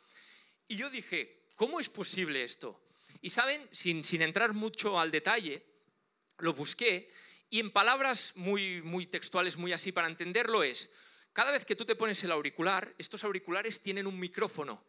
Y 0.68 0.76
yo 0.76 0.90
dije, 0.90 1.46
¿cómo 1.54 1.80
es 1.80 1.88
posible 1.88 2.44
esto? 2.44 2.84
Y 3.22 3.30
saben, 3.30 3.66
sin, 3.72 4.04
sin 4.04 4.20
entrar 4.20 4.52
mucho 4.52 5.00
al 5.00 5.10
detalle, 5.10 5.71
lo 6.38 6.54
busqué 6.54 7.12
y 7.50 7.60
en 7.60 7.70
palabras 7.70 8.32
muy, 8.34 8.80
muy 8.82 9.06
textuales, 9.06 9.56
muy 9.56 9.72
así 9.72 9.92
para 9.92 10.08
entenderlo 10.08 10.62
es, 10.62 10.90
cada 11.32 11.50
vez 11.50 11.64
que 11.64 11.76
tú 11.76 11.84
te 11.84 11.96
pones 11.96 12.22
el 12.24 12.32
auricular, 12.32 12.94
estos 12.98 13.24
auriculares 13.24 13.82
tienen 13.82 14.06
un 14.06 14.18
micrófono 14.18 14.84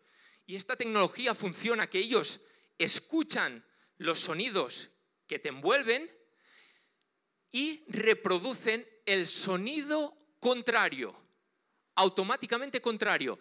y 0.45 0.55
esta 0.55 0.75
tecnología 0.75 1.35
funciona 1.35 1.89
que 1.89 1.99
ellos 1.99 2.41
escuchan 2.77 3.65
los 3.97 4.19
sonidos 4.19 4.89
que 5.27 5.39
te 5.39 5.49
envuelven 5.49 6.09
y 7.51 7.85
reproducen 7.87 8.85
el 9.05 9.27
sonido 9.27 10.17
contrario, 10.39 11.15
automáticamente 11.95 12.81
contrario. 12.81 13.39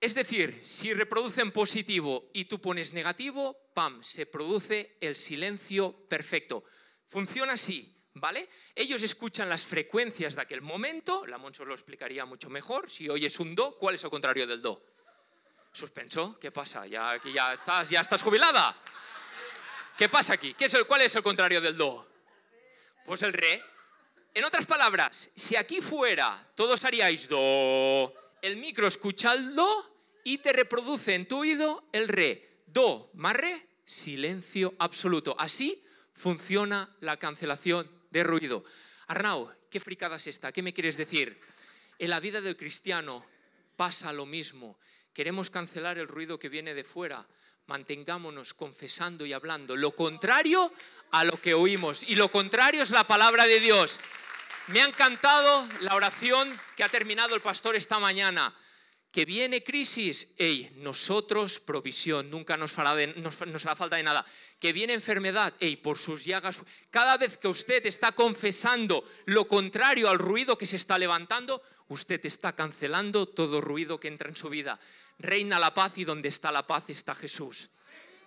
Es 0.00 0.14
decir, 0.14 0.60
si 0.62 0.92
reproducen 0.92 1.52
positivo 1.52 2.30
y 2.32 2.46
tú 2.46 2.60
pones 2.60 2.92
negativo, 2.92 3.56
¡pam!, 3.74 4.02
se 4.02 4.26
produce 4.26 4.96
el 5.00 5.16
silencio 5.16 6.06
perfecto. 6.08 6.64
Funciona 7.08 7.52
así, 7.52 7.94
¿vale? 8.14 8.48
Ellos 8.74 9.02
escuchan 9.02 9.48
las 9.48 9.64
frecuencias 9.64 10.34
de 10.34 10.42
aquel 10.42 10.60
momento, 10.60 11.26
la 11.26 11.38
Moncho 11.38 11.64
lo 11.64 11.74
explicaría 11.74 12.24
mucho 12.24 12.50
mejor, 12.50 12.90
si 12.90 13.08
oyes 13.08 13.38
un 13.38 13.54
do, 13.54 13.76
¿cuál 13.76 13.94
es 13.94 14.04
el 14.04 14.10
contrario 14.10 14.46
del 14.46 14.60
do? 14.60 14.82
Suspenso, 15.72 16.38
¿qué 16.40 16.50
pasa? 16.50 16.86
¿Ya, 16.86 17.10
aquí 17.10 17.32
ya 17.32 17.52
estás, 17.52 17.88
ya 17.90 18.00
estás 18.00 18.22
jubilada? 18.22 18.76
¿Qué 19.96 20.08
pasa 20.08 20.34
aquí? 20.34 20.54
¿Qué 20.54 20.64
es 20.66 20.74
el, 20.74 20.86
¿Cuál 20.86 21.02
es 21.02 21.14
el 21.14 21.22
contrario 21.22 21.60
del 21.60 21.76
do? 21.76 22.06
Pues 23.04 23.22
el 23.22 23.32
re. 23.32 23.62
En 24.34 24.44
otras 24.44 24.66
palabras, 24.66 25.30
si 25.36 25.56
aquí 25.56 25.80
fuera 25.80 26.50
todos 26.54 26.84
haríais 26.84 27.28
do, 27.28 28.12
el 28.42 28.56
micro 28.56 28.86
escucha 28.86 29.32
el 29.32 29.54
do 29.54 30.20
y 30.24 30.38
te 30.38 30.52
reproduce 30.52 31.14
en 31.14 31.28
tu 31.28 31.38
oído 31.38 31.88
el 31.92 32.08
re. 32.08 32.62
Do 32.66 33.10
más 33.14 33.36
re, 33.36 33.68
silencio 33.84 34.74
absoluto. 34.78 35.36
Así 35.38 35.85
funciona 36.16 36.96
la 37.00 37.18
cancelación 37.18 37.88
de 38.10 38.24
ruido. 38.24 38.64
Arnau, 39.06 39.52
¿qué 39.70 39.78
fricada 39.78 40.16
es 40.16 40.26
esta? 40.26 40.50
¿Qué 40.50 40.62
me 40.62 40.74
quieres 40.74 40.96
decir? 40.96 41.40
En 41.98 42.10
la 42.10 42.18
vida 42.18 42.40
del 42.40 42.56
cristiano 42.56 43.24
pasa 43.76 44.12
lo 44.12 44.26
mismo 44.26 44.78
queremos 45.16 45.48
cancelar 45.48 45.96
el 45.96 46.08
ruido 46.08 46.38
que 46.38 46.50
viene 46.50 46.74
de 46.74 46.84
fuera, 46.84 47.26
mantengámonos 47.68 48.52
confesando 48.52 49.24
y 49.24 49.32
hablando 49.32 49.74
lo 49.74 49.92
contrario 49.92 50.70
a 51.10 51.24
lo 51.24 51.40
que 51.40 51.54
oímos. 51.54 52.02
Y 52.02 52.16
lo 52.16 52.30
contrario 52.30 52.82
es 52.82 52.90
la 52.90 53.06
palabra 53.06 53.46
de 53.46 53.58
Dios. 53.58 53.98
Me 54.66 54.82
ha 54.82 54.84
encantado 54.84 55.66
la 55.80 55.94
oración 55.94 56.52
que 56.76 56.84
ha 56.84 56.90
terminado 56.90 57.34
el 57.34 57.40
pastor 57.40 57.76
esta 57.76 57.98
mañana. 57.98 58.54
Que 59.10 59.24
viene 59.24 59.64
crisis, 59.64 60.34
ey, 60.36 60.70
nosotros 60.76 61.60
provisión, 61.60 62.30
nunca 62.30 62.58
nos, 62.58 62.76
nos, 62.76 63.46
nos 63.46 63.64
hará 63.64 63.74
falta 63.74 63.96
de 63.96 64.02
nada. 64.02 64.26
Que 64.58 64.72
viene 64.72 64.94
enfermedad, 64.94 65.54
ey, 65.60 65.76
por 65.76 65.98
sus 65.98 66.24
llagas. 66.24 66.62
Cada 66.90 67.16
vez 67.16 67.36
que 67.36 67.48
usted 67.48 67.84
está 67.86 68.12
confesando 68.12 69.04
lo 69.26 69.46
contrario 69.46 70.08
al 70.08 70.18
ruido 70.18 70.56
que 70.56 70.66
se 70.66 70.76
está 70.76 70.98
levantando, 70.98 71.62
usted 71.88 72.24
está 72.24 72.54
cancelando 72.54 73.26
todo 73.26 73.60
ruido 73.60 74.00
que 74.00 74.08
entra 74.08 74.28
en 74.28 74.36
su 74.36 74.48
vida 74.48 74.80
reina 75.18 75.58
la 75.58 75.72
paz 75.74 75.96
y 75.98 76.04
donde 76.04 76.28
está 76.28 76.52
la 76.52 76.66
paz 76.66 76.90
está 76.90 77.14
Jesús. 77.14 77.70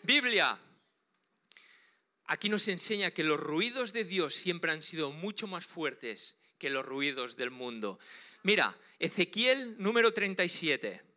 Biblia. 0.04 0.58
Aquí 2.26 2.48
nos 2.48 2.68
enseña 2.68 3.12
que 3.12 3.24
los 3.24 3.40
ruidos 3.40 3.92
de 3.92 4.04
Dios 4.04 4.36
siempre 4.36 4.72
han 4.72 4.84
sido 4.84 5.12
mucho 5.12 5.48
más 5.48 5.66
fuertes 5.66 6.38
que 6.60 6.70
los 6.70 6.86
ruidos 6.86 7.36
del 7.36 7.50
mundo. 7.50 8.00
Mira, 8.44 8.78
Ezequiel 9.00 9.76
número 9.80 10.14
37. 10.14 11.09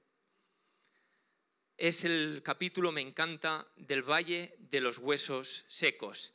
Es 1.83 2.05
el 2.05 2.43
capítulo, 2.45 2.93
me 2.93 3.01
encanta, 3.01 3.66
del 3.74 4.09
Valle 4.09 4.55
de 4.57 4.80
los 4.80 4.99
Huesos 4.99 5.64
Secos. 5.66 6.33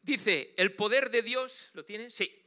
Dice, 0.00 0.54
el 0.56 0.72
poder 0.74 1.10
de 1.10 1.22
Dios, 1.22 1.70
¿lo 1.72 1.84
tiene? 1.84 2.10
Sí. 2.10 2.44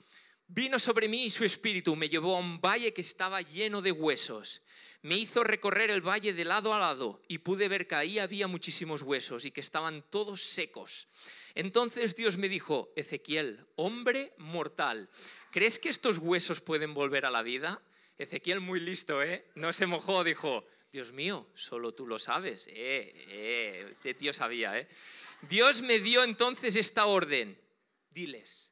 Vino 0.47 0.79
sobre 0.79 1.09
mí 1.09 1.25
y 1.25 1.29
su 1.29 1.43
espíritu 1.43 1.97
me 1.97 2.07
llevó 2.07 2.37
a 2.37 2.39
un 2.39 2.61
valle 2.61 2.93
que 2.93 3.01
estaba 3.01 3.41
lleno 3.41 3.81
de 3.81 3.91
huesos. 3.91 4.61
Me 5.01 5.17
hizo 5.17 5.43
recorrer 5.43 5.89
el 5.89 5.99
valle 5.99 6.31
de 6.31 6.45
lado 6.45 6.73
a 6.73 6.79
lado 6.79 7.21
y 7.27 7.39
pude 7.39 7.67
ver 7.67 7.85
que 7.85 7.95
ahí 7.95 8.17
había 8.17 8.47
muchísimos 8.47 9.01
huesos 9.01 9.43
y 9.43 9.51
que 9.51 9.59
estaban 9.59 10.05
todos 10.09 10.41
secos. 10.41 11.09
Entonces 11.53 12.15
Dios 12.15 12.37
me 12.37 12.47
dijo, 12.47 12.93
Ezequiel, 12.95 13.65
hombre 13.75 14.33
mortal, 14.37 15.09
¿crees 15.51 15.79
que 15.79 15.89
estos 15.89 16.17
huesos 16.17 16.61
pueden 16.61 16.93
volver 16.93 17.25
a 17.25 17.29
la 17.29 17.43
vida? 17.43 17.81
Ezequiel 18.17 18.61
muy 18.61 18.79
listo, 18.79 19.21
¿eh? 19.21 19.45
No 19.55 19.73
se 19.73 19.85
mojó, 19.85 20.23
dijo, 20.23 20.65
Dios 20.91 21.11
mío, 21.11 21.47
solo 21.53 21.93
tú 21.93 22.07
lo 22.07 22.17
sabes. 22.17 22.67
Eh, 22.67 22.73
eh, 23.29 23.89
este 23.91 24.13
tío 24.13 24.33
sabía, 24.33 24.77
¿eh? 24.79 24.87
Dios 25.41 25.81
me 25.81 25.99
dio 25.99 26.23
entonces 26.23 26.75
esta 26.75 27.05
orden. 27.05 27.59
Diles, 28.09 28.71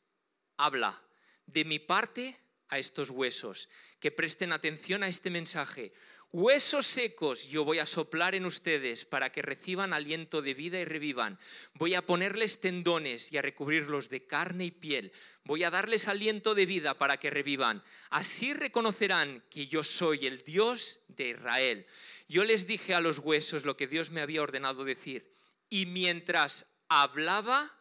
habla 0.57 1.01
de 1.45 1.65
mi 1.65 1.79
parte 1.79 2.39
a 2.69 2.79
estos 2.79 3.09
huesos, 3.09 3.69
que 3.99 4.11
presten 4.11 4.51
atención 4.51 5.03
a 5.03 5.07
este 5.07 5.29
mensaje. 5.29 5.93
Huesos 6.37 6.85
secos 6.85 7.47
yo 7.47 7.63
voy 7.63 7.79
a 7.79 7.85
soplar 7.85 8.35
en 8.35 8.45
ustedes 8.45 9.05
para 9.05 9.31
que 9.31 9.41
reciban 9.41 9.93
aliento 9.93 10.41
de 10.41 10.53
vida 10.53 10.77
y 10.77 10.83
revivan. 10.83 11.39
Voy 11.75 11.93
a 11.93 12.01
ponerles 12.01 12.59
tendones 12.59 13.31
y 13.31 13.37
a 13.37 13.41
recubrirlos 13.41 14.09
de 14.09 14.27
carne 14.27 14.65
y 14.65 14.71
piel. 14.71 15.13
Voy 15.45 15.63
a 15.63 15.69
darles 15.69 16.09
aliento 16.09 16.53
de 16.53 16.65
vida 16.65 16.95
para 16.95 17.15
que 17.15 17.29
revivan. 17.29 17.81
Así 18.09 18.53
reconocerán 18.53 19.45
que 19.49 19.67
yo 19.67 19.81
soy 19.81 20.27
el 20.27 20.43
Dios 20.43 20.99
de 21.07 21.29
Israel. 21.29 21.85
Yo 22.27 22.43
les 22.43 22.67
dije 22.67 22.93
a 22.93 22.99
los 22.99 23.19
huesos 23.19 23.63
lo 23.63 23.77
que 23.77 23.87
Dios 23.87 24.09
me 24.09 24.19
había 24.19 24.41
ordenado 24.41 24.83
decir. 24.83 25.31
Y 25.69 25.85
mientras 25.85 26.67
hablaba, 26.89 27.71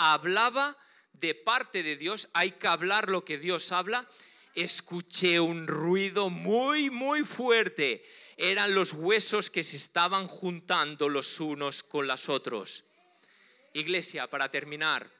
hablaba 0.00 0.76
de 1.12 1.36
parte 1.36 1.84
de 1.84 1.94
Dios, 1.94 2.28
hay 2.32 2.50
que 2.50 2.66
hablar 2.66 3.08
lo 3.08 3.24
que 3.24 3.38
Dios 3.38 3.70
habla 3.70 4.08
escuché 4.62 5.40
un 5.40 5.66
ruido 5.66 6.30
muy, 6.30 6.90
muy 6.90 7.24
fuerte. 7.24 8.04
Eran 8.36 8.74
los 8.74 8.92
huesos 8.92 9.50
que 9.50 9.62
se 9.62 9.76
estaban 9.76 10.26
juntando 10.26 11.08
los 11.08 11.40
unos 11.40 11.82
con 11.82 12.06
los 12.06 12.28
otros. 12.28 12.84
Iglesia, 13.72 14.28
para 14.28 14.50
terminar, 14.50 15.10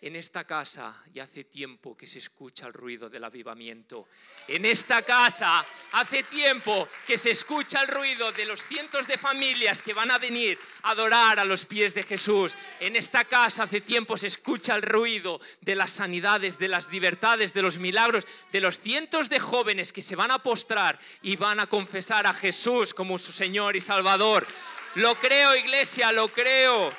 en 0.00 0.14
esta 0.14 0.44
casa 0.44 1.02
ya 1.12 1.24
hace 1.24 1.44
tiempo 1.44 1.96
que 1.96 2.06
se 2.06 2.18
escucha 2.18 2.66
el 2.68 2.72
ruido 2.72 3.10
del 3.10 3.24
avivamiento. 3.24 4.06
En 4.46 4.64
esta 4.64 5.02
casa 5.02 5.64
hace 5.92 6.22
tiempo 6.22 6.88
que 7.06 7.18
se 7.18 7.30
escucha 7.30 7.80
el 7.80 7.88
ruido 7.88 8.30
de 8.32 8.44
los 8.44 8.64
cientos 8.64 9.08
de 9.08 9.18
familias 9.18 9.82
que 9.82 9.94
van 9.94 10.10
a 10.10 10.18
venir 10.18 10.58
a 10.82 10.90
adorar 10.90 11.40
a 11.40 11.44
los 11.44 11.64
pies 11.64 11.94
de 11.94 12.04
Jesús. 12.04 12.56
En 12.78 12.94
esta 12.94 13.24
casa 13.24 13.64
hace 13.64 13.80
tiempo 13.80 14.16
se 14.16 14.28
escucha 14.28 14.76
el 14.76 14.82
ruido 14.82 15.40
de 15.62 15.74
las 15.74 15.90
sanidades, 15.90 16.58
de 16.58 16.68
las 16.68 16.88
libertades, 16.90 17.52
de 17.52 17.62
los 17.62 17.78
milagros, 17.78 18.26
de 18.52 18.60
los 18.60 18.78
cientos 18.78 19.28
de 19.28 19.40
jóvenes 19.40 19.92
que 19.92 20.02
se 20.02 20.16
van 20.16 20.30
a 20.30 20.42
postrar 20.42 20.98
y 21.22 21.34
van 21.34 21.58
a 21.58 21.66
confesar 21.66 22.26
a 22.26 22.34
Jesús 22.34 22.94
como 22.94 23.18
su 23.18 23.32
Señor 23.32 23.74
y 23.74 23.80
Salvador. 23.80 24.46
Lo 24.94 25.16
creo, 25.16 25.56
iglesia, 25.56 26.12
lo 26.12 26.28
creo. 26.28 26.90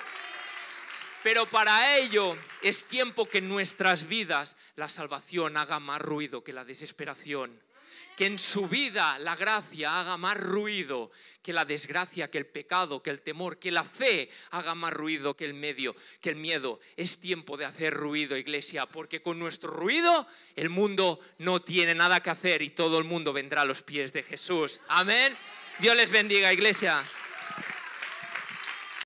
Pero 1.24 1.46
para 1.46 1.98
ello 1.98 2.36
es 2.62 2.86
tiempo 2.86 3.26
que 3.26 3.40
en 3.40 3.50
nuestras 3.50 4.08
vidas 4.08 4.58
la 4.76 4.90
salvación 4.90 5.58
haga 5.58 5.80
más 5.80 6.02
ruido 6.02 6.44
que 6.44 6.54
la 6.54 6.66
desesperación. 6.66 7.60
Que 8.16 8.26
en 8.26 8.38
su 8.38 8.68
vida 8.68 9.18
la 9.20 9.38
gracia 9.38 10.00
haga 10.00 10.18
más 10.18 10.38
ruido 10.38 11.10
que 11.42 11.54
la 11.54 11.64
desgracia, 11.64 12.30
que 12.30 12.38
el 12.38 12.46
pecado, 12.46 13.02
que 13.02 13.10
el 13.10 13.22
temor, 13.22 13.58
que 13.60 13.72
la 13.72 13.86
fe 13.86 14.30
haga 14.52 14.76
más 14.76 14.92
ruido 14.92 15.38
que 15.38 15.46
el 15.46 15.54
medio, 15.54 15.96
que 16.20 16.30
el 16.30 16.36
miedo. 16.36 16.82
Es 16.98 17.20
tiempo 17.20 17.56
de 17.56 17.64
hacer 17.64 17.94
ruido, 17.94 18.36
iglesia, 18.36 18.86
porque 18.86 19.22
con 19.22 19.40
nuestro 19.40 19.72
ruido 19.72 20.28
el 20.58 20.70
mundo 20.70 21.22
no 21.38 21.62
tiene 21.62 21.96
nada 21.96 22.22
que 22.22 22.30
hacer 22.30 22.62
y 22.62 22.72
todo 22.72 22.98
el 22.98 23.06
mundo 23.06 23.32
vendrá 23.32 23.62
a 23.62 23.66
los 23.66 23.82
pies 23.82 24.12
de 24.12 24.24
Jesús. 24.24 24.82
Amén. 24.90 25.34
Dios 25.80 25.96
les 25.96 26.12
bendiga, 26.12 26.52
iglesia. 26.52 27.06